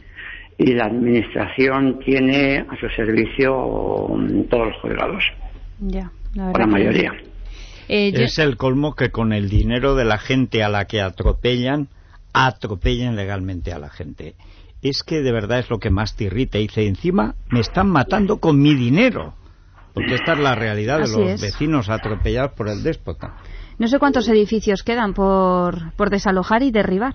y 0.58 0.74
la 0.74 0.84
administración 0.84 1.98
tiene 2.00 2.58
a 2.68 2.76
su 2.76 2.88
servicio 2.90 4.08
mm, 4.10 4.42
todos 4.50 4.66
los 4.68 4.76
juzgados. 4.82 5.24
Ya, 5.80 6.10
la, 6.34 6.52
la 6.52 6.66
mayoría. 6.66 7.12
Eh, 7.88 8.12
es 8.14 8.38
el 8.38 8.56
colmo 8.56 8.94
que 8.94 9.10
con 9.10 9.32
el 9.32 9.48
dinero 9.48 9.94
de 9.94 10.04
la 10.04 10.18
gente 10.18 10.62
a 10.62 10.68
la 10.68 10.86
que 10.86 11.00
atropellan, 11.00 11.88
atropellan 12.32 13.16
legalmente 13.16 13.72
a 13.72 13.78
la 13.78 13.90
gente. 13.90 14.34
Es 14.82 15.02
que 15.02 15.22
de 15.22 15.32
verdad 15.32 15.60
es 15.60 15.70
lo 15.70 15.78
que 15.78 15.90
más 15.90 16.16
te 16.16 16.24
irrita. 16.24 16.58
Y 16.58 16.62
dice, 16.62 16.86
encima 16.86 17.34
me 17.50 17.60
están 17.60 17.88
matando 17.90 18.38
con 18.38 18.60
mi 18.60 18.74
dinero. 18.74 19.34
Porque 19.94 20.14
esta 20.14 20.32
es 20.32 20.38
la 20.38 20.54
realidad 20.54 21.00
de 21.00 21.08
los 21.08 21.40
vecinos 21.40 21.90
atropellados 21.90 22.52
por 22.52 22.68
el 22.68 22.82
déspota. 22.82 23.36
No 23.78 23.88
sé 23.88 23.98
cuántos 23.98 24.28
edificios 24.28 24.82
quedan 24.82 25.12
por, 25.12 25.92
por 25.96 26.10
desalojar 26.10 26.62
y 26.62 26.70
derribar. 26.70 27.14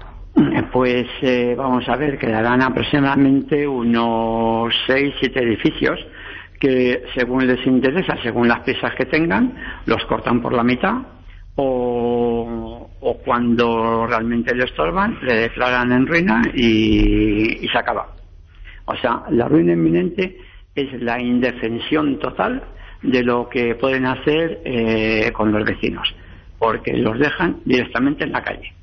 Pues 0.71 1.07
eh, 1.23 1.55
vamos 1.57 1.87
a 1.87 1.95
ver, 1.95 2.19
quedarán 2.19 2.61
aproximadamente 2.61 3.67
unos 3.67 4.71
seis, 4.85 5.13
siete 5.19 5.41
edificios 5.41 5.99
que 6.59 7.03
según 7.15 7.47
les 7.47 7.65
interesa, 7.65 8.17
según 8.23 8.47
las 8.47 8.61
piezas 8.61 8.93
que 8.95 9.05
tengan, 9.05 9.53
los 9.85 10.03
cortan 10.05 10.41
por 10.41 10.53
la 10.53 10.63
mitad 10.63 10.95
o, 11.55 12.89
o 12.99 13.17
cuando 13.19 14.05
realmente 14.07 14.55
le 14.55 14.65
estorban, 14.65 15.17
le 15.21 15.35
declaran 15.35 15.91
en 15.91 16.07
ruina 16.07 16.41
y, 16.53 17.67
se 17.71 17.77
acaba. 17.77 18.07
O 18.85 18.95
sea, 18.95 19.23
la 19.29 19.47
ruina 19.47 19.73
inminente 19.73 20.37
es 20.73 21.01
la 21.01 21.21
indefensión 21.21 22.19
total 22.19 22.63
de 23.01 23.23
lo 23.23 23.49
que 23.49 23.75
pueden 23.75 24.05
hacer 24.05 24.61
eh, 24.65 25.31
con 25.33 25.51
los 25.51 25.63
vecinos, 25.63 26.13
porque 26.57 26.93
los 26.93 27.19
dejan 27.19 27.57
directamente 27.65 28.23
en 28.23 28.31
la 28.31 28.41
calle. 28.41 28.73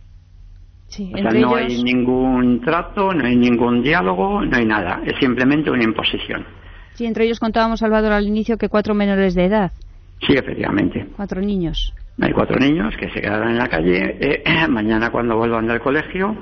o 0.88 1.18
sea, 1.18 1.30
no 1.30 1.56
hay 1.56 1.82
ningún 1.82 2.60
trato, 2.60 3.12
no 3.12 3.24
hay 3.26 3.36
ningún 3.36 3.82
diálogo, 3.82 4.44
no 4.44 4.56
hay 4.56 4.64
nada, 4.64 5.00
es 5.04 5.18
simplemente 5.18 5.70
una 5.70 5.84
imposición. 5.84 6.44
Sí, 6.94 7.06
entre 7.06 7.24
ellos 7.24 7.40
contábamos, 7.40 7.80
Salvador, 7.80 8.12
al 8.12 8.26
inicio 8.26 8.56
que 8.56 8.68
cuatro 8.68 8.94
menores 8.94 9.34
de 9.34 9.46
edad. 9.46 9.72
Sí, 10.26 10.34
efectivamente. 10.34 11.06
Cuatro 11.16 11.40
niños. 11.40 11.92
Hay 12.20 12.32
cuatro 12.32 12.56
niños 12.58 12.94
que 12.96 13.10
se 13.10 13.20
quedarán 13.20 13.50
en 13.50 13.58
la 13.58 13.68
calle. 13.68 14.16
Eh, 14.20 14.42
mañana, 14.68 15.10
cuando 15.10 15.36
vuelvan 15.36 15.66
del 15.66 15.80
colegio, 15.80 16.36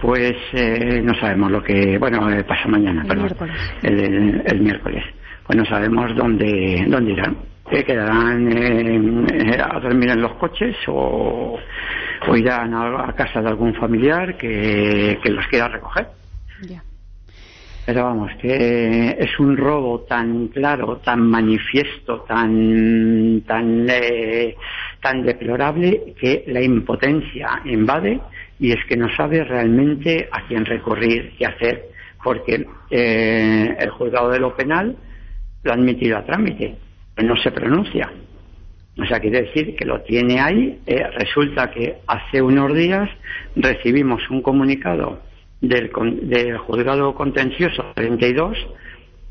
pues 0.00 0.34
eh, 0.52 1.00
no 1.02 1.14
sabemos 1.18 1.50
lo 1.50 1.62
que. 1.62 1.96
Bueno, 1.98 2.30
eh, 2.30 2.44
pasa 2.44 2.68
mañana, 2.68 3.04
el 3.08 3.16
Miércoles. 3.16 3.56
El, 3.82 4.60
miércoles. 4.60 5.04
Pues 5.46 5.56
no 5.58 5.64
sabemos 5.64 6.14
dónde, 6.14 6.84
dónde 6.88 7.12
irán. 7.12 7.36
quedarán 7.86 8.48
a 9.60 9.80
dormir 9.80 10.10
en 10.10 10.20
los 10.20 10.34
coches 10.34 10.76
o, 10.88 11.58
o 12.28 12.36
irán 12.36 12.74
a, 12.74 13.12
casa 13.14 13.40
de 13.40 13.48
algún 13.48 13.74
familiar 13.74 14.36
que, 14.36 15.18
que 15.22 15.30
los 15.30 15.46
quiera 15.46 15.68
recoger. 15.68 16.08
Ya. 16.68 16.82
Pero 17.86 18.02
vamos, 18.02 18.32
que 18.42 19.16
es 19.16 19.38
un 19.38 19.56
robo 19.56 20.00
tan 20.00 20.48
claro, 20.48 20.96
tan 21.04 21.20
manifiesto, 21.20 22.22
tan, 22.22 23.42
tan, 23.46 23.86
eh, 23.88 24.56
tan 25.00 25.22
deplorable 25.22 26.14
que 26.18 26.42
la 26.48 26.60
impotencia 26.60 27.60
invade 27.64 28.20
y 28.58 28.72
es 28.72 28.84
que 28.88 28.96
no 28.96 29.08
sabe 29.14 29.44
realmente 29.44 30.28
a 30.32 30.44
quién 30.48 30.64
recurrir, 30.64 31.34
qué 31.38 31.46
hacer, 31.46 31.84
porque 32.24 32.66
eh, 32.90 33.76
el 33.78 33.90
juzgado 33.90 34.30
de 34.30 34.40
lo 34.40 34.56
penal 34.56 34.96
lo 35.62 35.70
ha 35.70 35.74
admitido 35.74 36.18
a 36.18 36.24
trámite, 36.24 36.74
pero 37.14 37.28
no 37.28 37.36
se 37.36 37.52
pronuncia. 37.52 38.10
O 38.98 39.04
sea, 39.04 39.20
quiere 39.20 39.42
decir 39.42 39.76
que 39.76 39.84
lo 39.84 40.00
tiene 40.00 40.40
ahí. 40.40 40.80
Eh, 40.86 41.04
resulta 41.18 41.70
que 41.70 41.98
hace 42.08 42.42
unos 42.42 42.74
días 42.74 43.08
recibimos 43.54 44.28
un 44.28 44.42
comunicado 44.42 45.20
del, 45.60 45.90
del 46.22 46.58
juzgado 46.58 47.14
contencioso 47.14 47.84
32, 47.94 48.56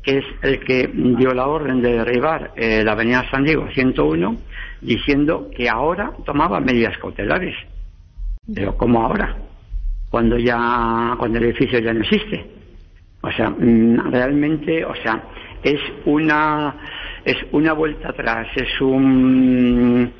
que 0.02 0.18
es 0.18 0.24
el 0.42 0.60
que 0.60 0.90
dio 0.92 1.34
la 1.34 1.46
orden 1.46 1.82
de 1.82 1.92
derribar 1.98 2.52
eh, 2.56 2.82
la 2.84 2.92
avenida 2.92 3.28
San 3.30 3.44
Diego 3.44 3.68
101, 3.72 4.36
diciendo 4.80 5.50
que 5.54 5.68
ahora 5.68 6.12
tomaba 6.24 6.60
medidas 6.60 6.96
cautelares. 6.98 7.56
Pero 8.54 8.76
¿cómo 8.76 9.02
ahora? 9.02 9.36
Cuando 10.10 10.38
ya, 10.38 11.14
cuando 11.18 11.38
el 11.38 11.44
edificio 11.44 11.80
ya 11.80 11.92
no 11.92 12.02
existe. 12.02 12.46
O 13.22 13.32
sea, 13.32 13.50
mm, 13.50 14.12
realmente, 14.12 14.84
o 14.84 14.94
sea, 14.94 15.24
es 15.62 15.80
una, 16.04 16.76
es 17.24 17.36
una 17.50 17.72
vuelta 17.72 18.10
atrás, 18.10 18.46
es 18.54 18.80
un, 18.80 20.12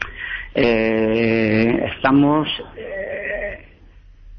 eh, 0.53 1.93
estamos, 1.95 2.49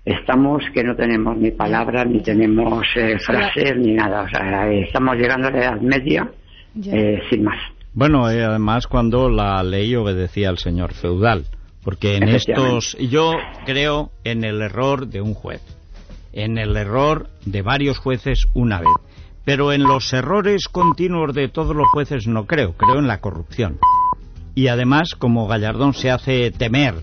estamos 0.08 0.64
que 0.74 0.84
no 0.84 0.96
tenemos 0.96 1.38
ni 1.38 1.52
palabras, 1.52 2.08
ni 2.08 2.22
tenemos 2.22 2.86
eh, 2.96 3.18
frases, 3.20 3.78
ni 3.78 3.94
nada. 3.94 4.24
O 4.24 4.30
sea, 4.30 4.72
estamos 4.72 5.18
llegando 5.18 5.50
a 5.50 5.52
la 5.52 5.58
Edad 5.58 5.82
Media 5.82 6.32
eh, 6.86 7.20
sin 7.30 7.44
más. 7.44 7.58
Bueno, 7.94 8.32
y 8.32 8.40
además 8.40 8.88
cuando 8.88 9.30
la 9.30 9.62
ley 9.64 9.96
obedecía 9.96 10.50
al 10.50 10.60
señor 10.60 10.94
feudal, 10.94 11.46
porque 11.84 12.16
en 12.16 12.30
estos... 12.30 12.98
Yo 13.00 13.34
creo 13.66 14.12
en 14.24 14.44
el 14.44 14.62
error 14.62 15.08
de 15.08 15.22
un 15.22 15.34
juez, 15.34 15.62
en 16.32 16.58
el 16.58 16.78
error 16.78 17.28
de 17.46 17.62
varios 17.62 17.98
jueces 17.98 18.46
una 18.54 18.80
vez, 18.80 18.94
pero 19.44 19.74
en 19.74 19.84
los 19.84 20.14
errores 20.14 20.68
continuos 20.70 21.34
de 21.34 21.50
todos 21.50 21.76
los 21.76 21.88
jueces 21.88 22.28
no 22.28 22.46
creo, 22.46 22.74
creo 22.74 23.00
en 23.00 23.08
la 23.08 23.20
corrupción. 23.20 23.78
Y 24.56 24.68
además, 24.68 25.16
como 25.18 25.48
Gallardón 25.48 25.94
se 25.94 26.12
hace 26.12 26.52
temer 26.52 26.96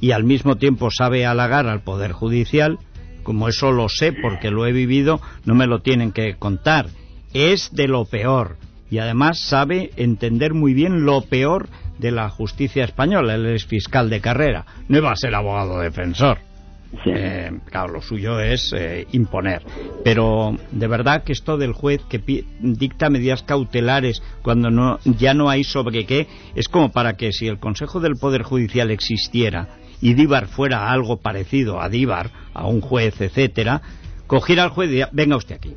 y 0.00 0.12
al 0.12 0.24
mismo 0.24 0.56
tiempo 0.56 0.90
sabe 0.90 1.26
halagar 1.26 1.66
al 1.66 1.82
Poder 1.82 2.12
Judicial, 2.12 2.78
como 3.22 3.48
eso 3.48 3.72
lo 3.72 3.88
sé 3.88 4.12
porque 4.12 4.50
lo 4.50 4.66
he 4.66 4.72
vivido, 4.72 5.20
no 5.44 5.54
me 5.54 5.66
lo 5.66 5.80
tienen 5.80 6.12
que 6.12 6.36
contar. 6.36 6.86
Es 7.34 7.70
de 7.72 7.88
lo 7.88 8.04
peor 8.04 8.56
y 8.90 8.98
además 8.98 9.40
sabe 9.40 9.90
entender 9.96 10.54
muy 10.54 10.72
bien 10.72 11.04
lo 11.04 11.22
peor 11.22 11.68
de 11.98 12.10
la 12.10 12.30
justicia 12.30 12.84
española. 12.84 13.34
Él 13.34 13.46
es 13.46 13.66
fiscal 13.66 14.08
de 14.08 14.20
carrera, 14.20 14.64
no 14.88 14.98
iba 14.98 15.12
a 15.12 15.16
ser 15.16 15.34
abogado 15.34 15.80
defensor. 15.80 16.38
Eh, 17.04 17.50
claro, 17.66 17.92
lo 17.92 18.00
suyo 18.00 18.40
es 18.40 18.72
eh, 18.72 19.06
imponer. 19.12 19.62
Pero 20.04 20.56
de 20.70 20.86
verdad 20.86 21.22
que 21.22 21.32
esto 21.32 21.58
del 21.58 21.72
juez 21.72 22.00
que 22.08 22.44
dicta 22.60 23.10
medidas 23.10 23.42
cautelares 23.42 24.22
cuando 24.42 24.70
no, 24.70 24.98
ya 25.04 25.34
no 25.34 25.50
hay 25.50 25.64
sobre 25.64 26.06
qué, 26.06 26.26
es 26.54 26.68
como 26.68 26.90
para 26.90 27.14
que 27.14 27.32
si 27.32 27.46
el 27.46 27.58
Consejo 27.58 28.00
del 28.00 28.16
Poder 28.16 28.42
Judicial 28.42 28.90
existiera 28.90 29.68
y 30.00 30.14
Díbar 30.14 30.46
fuera 30.46 30.90
algo 30.90 31.18
parecido 31.18 31.80
a 31.80 31.88
Díbar, 31.88 32.30
a 32.54 32.66
un 32.66 32.80
juez, 32.80 33.20
etcétera, 33.20 33.82
cogiera 34.26 34.64
al 34.64 34.70
juez 34.70 34.88
y 34.88 34.92
diría, 34.92 35.08
venga 35.12 35.36
usted 35.36 35.56
aquí. 35.56 35.74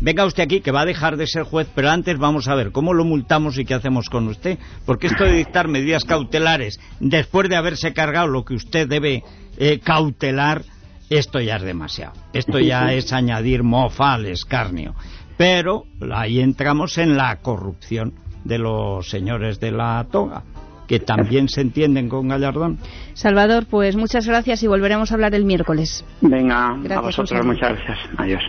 Venga 0.00 0.26
usted 0.26 0.42
aquí, 0.42 0.60
que 0.60 0.72
va 0.72 0.82
a 0.82 0.86
dejar 0.86 1.16
de 1.16 1.26
ser 1.26 1.44
juez, 1.44 1.68
pero 1.74 1.88
antes 1.88 2.18
vamos 2.18 2.48
a 2.48 2.54
ver 2.54 2.72
cómo 2.72 2.92
lo 2.92 3.04
multamos 3.04 3.58
y 3.58 3.64
qué 3.64 3.74
hacemos 3.74 4.10
con 4.10 4.28
usted. 4.28 4.58
Porque 4.84 5.06
esto 5.06 5.24
de 5.24 5.32
dictar 5.32 5.68
medidas 5.68 6.04
cautelares 6.04 6.80
después 7.00 7.48
de 7.48 7.56
haberse 7.56 7.92
cargado 7.94 8.26
lo 8.26 8.44
que 8.44 8.54
usted 8.54 8.88
debe 8.88 9.22
eh, 9.56 9.78
cautelar, 9.78 10.62
esto 11.08 11.40
ya 11.40 11.56
es 11.56 11.62
demasiado. 11.62 12.12
Esto 12.32 12.58
ya 12.58 12.92
es 12.92 13.12
añadir 13.12 13.62
mofa 13.62 14.14
al 14.14 14.26
escarnio. 14.26 14.94
Pero 15.36 15.84
ahí 16.12 16.40
entramos 16.40 16.98
en 16.98 17.16
la 17.16 17.36
corrupción 17.36 18.14
de 18.44 18.58
los 18.58 19.08
señores 19.08 19.58
de 19.58 19.70
la 19.70 20.06
toga 20.10 20.42
que 20.86 21.00
también 21.00 21.48
se 21.48 21.60
entienden 21.60 22.08
con 22.08 22.28
Gallardón. 22.28 22.78
Salvador, 23.14 23.66
pues 23.66 23.96
muchas 23.96 24.26
gracias 24.26 24.62
y 24.62 24.66
volveremos 24.66 25.10
a 25.10 25.14
hablar 25.14 25.34
el 25.34 25.44
miércoles. 25.44 26.04
Venga, 26.20 26.76
a 26.96 27.00
vosotros 27.00 27.44
muchas 27.44 27.72
gracias. 27.72 27.98
Adiós. 28.18 28.42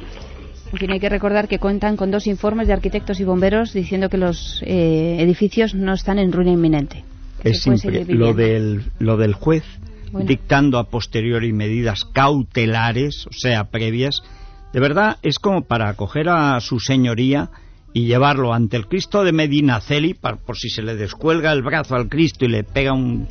En 0.72 0.80
fin, 0.80 0.92
hay 0.92 1.00
que 1.00 1.10
recordar 1.10 1.48
que 1.48 1.60
cuentan 1.60 1.96
con 1.96 2.12
dos 2.12 2.28
informes 2.28 2.68
de 2.68 2.74
arquitectos 2.74 3.20
y 3.20 3.24
bomberos 3.24 3.72
diciendo 3.72 4.10
que 4.10 4.18
los 4.18 4.62
eh, 4.66 5.18
edificios 5.20 5.74
no 5.76 5.94
están 5.94 6.20
en 6.20 6.32
ruina 6.32 6.52
inminente. 6.52 7.04
Es 7.44 7.62
simple. 7.62 8.06
Lo 8.06 8.34
del, 8.34 8.84
lo 9.00 9.18
del 9.18 9.34
juez 9.34 9.64
dictando 10.24 10.80
a 10.80 10.90
posteriori 10.90 11.54
medidas 11.54 12.06
cautelares, 12.06 13.28
o 13.28 13.34
sea, 13.34 13.66
previas, 13.66 14.22
de 14.74 14.80
verdad 14.80 15.18
es 15.22 15.40
como 15.40 15.66
para 15.66 15.90
acoger 15.90 16.30
a 16.30 16.60
su 16.62 16.80
señoría 16.80 17.50
y 17.96 18.08
llevarlo 18.08 18.54
ante 18.54 18.76
el 18.76 18.88
Cristo 18.88 19.24
de 19.24 19.32
Medina 19.32 19.80
Celi, 19.80 20.14
por 20.14 20.58
si 20.58 20.70
se 20.70 20.84
le 20.84 20.98
descuelga 20.98 21.54
el 21.54 21.64
brazo 21.64 21.96
al 21.96 22.10
Cristo 22.10 22.44
y 22.44 22.50
le 22.50 22.66
pega 22.66 22.92
un 22.92 23.26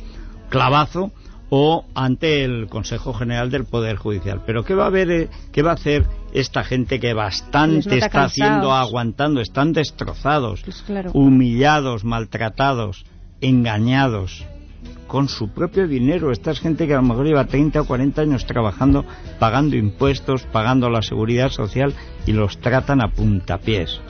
clavazo, 0.49 1.11
o 1.51 1.85
ante 1.93 2.43
el 2.43 2.65
Consejo 2.65 3.13
General 3.13 3.51
del 3.51 3.65
Poder 3.65 3.97
Judicial. 3.97 4.41
Pero 4.43 4.65
¿qué 4.65 4.73
va 4.73 4.87
a 4.87 4.89
ver, 4.89 5.11
eh, 5.11 5.29
qué 5.51 5.61
va 5.61 5.69
a 5.69 5.75
hacer 5.75 6.07
esta 6.33 6.63
gente 6.63 6.99
que 6.99 7.13
bastante 7.13 7.99
está 7.99 8.23
haciendo, 8.23 8.73
aguantando, 8.73 9.39
están 9.39 9.71
destrozados, 9.71 10.63
pues 10.63 10.83
humillados, 11.13 12.03
maltratados, 12.03 13.05
engañados? 13.41 14.45
con 15.07 15.29
su 15.29 15.49
propio 15.49 15.87
dinero. 15.87 16.31
Esta 16.31 16.49
es 16.49 16.59
gente 16.59 16.87
que 16.87 16.93
a 16.93 16.97
lo 16.97 17.03
mejor 17.03 17.27
lleva 17.27 17.45
30 17.45 17.81
o 17.81 17.85
40 17.85 18.23
años 18.23 18.45
trabajando, 18.47 19.05
pagando 19.37 19.75
impuestos, 19.75 20.43
pagando 20.51 20.89
la 20.89 21.03
seguridad 21.03 21.51
social 21.51 21.93
y 22.25 22.33
los 22.33 22.57
tratan 22.57 23.03
a 23.03 23.09
puntapiés. 23.09 24.01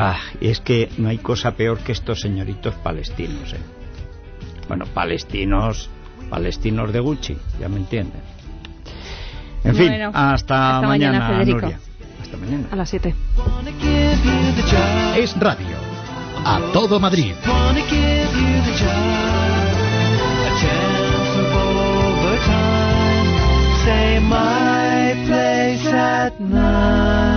Ah, 0.00 0.20
es 0.40 0.60
que 0.60 0.88
no 0.96 1.08
hay 1.08 1.18
cosa 1.18 1.56
peor 1.56 1.78
que 1.78 1.90
estos 1.90 2.20
señoritos 2.20 2.72
palestinos, 2.76 3.52
¿eh? 3.52 3.58
Bueno, 4.68 4.84
palestinos, 4.94 5.90
palestinos 6.30 6.92
de 6.92 7.00
Gucci, 7.00 7.36
ya 7.58 7.68
me 7.68 7.78
entienden. 7.78 8.20
En 9.64 9.74
fin, 9.74 9.92
hasta, 10.14 10.82
mañana, 10.82 11.42
Nuria. 11.44 11.80
Hasta 12.22 12.36
mañana. 12.36 12.68
A 12.70 12.76
las 12.76 12.90
7. 12.90 13.12
Es 15.16 15.36
radio. 15.40 15.76
A 16.44 16.60
todo 16.72 17.00
Madrid. 17.00 17.34
My 24.28 25.14
place 25.26 25.86
at. 25.86 27.27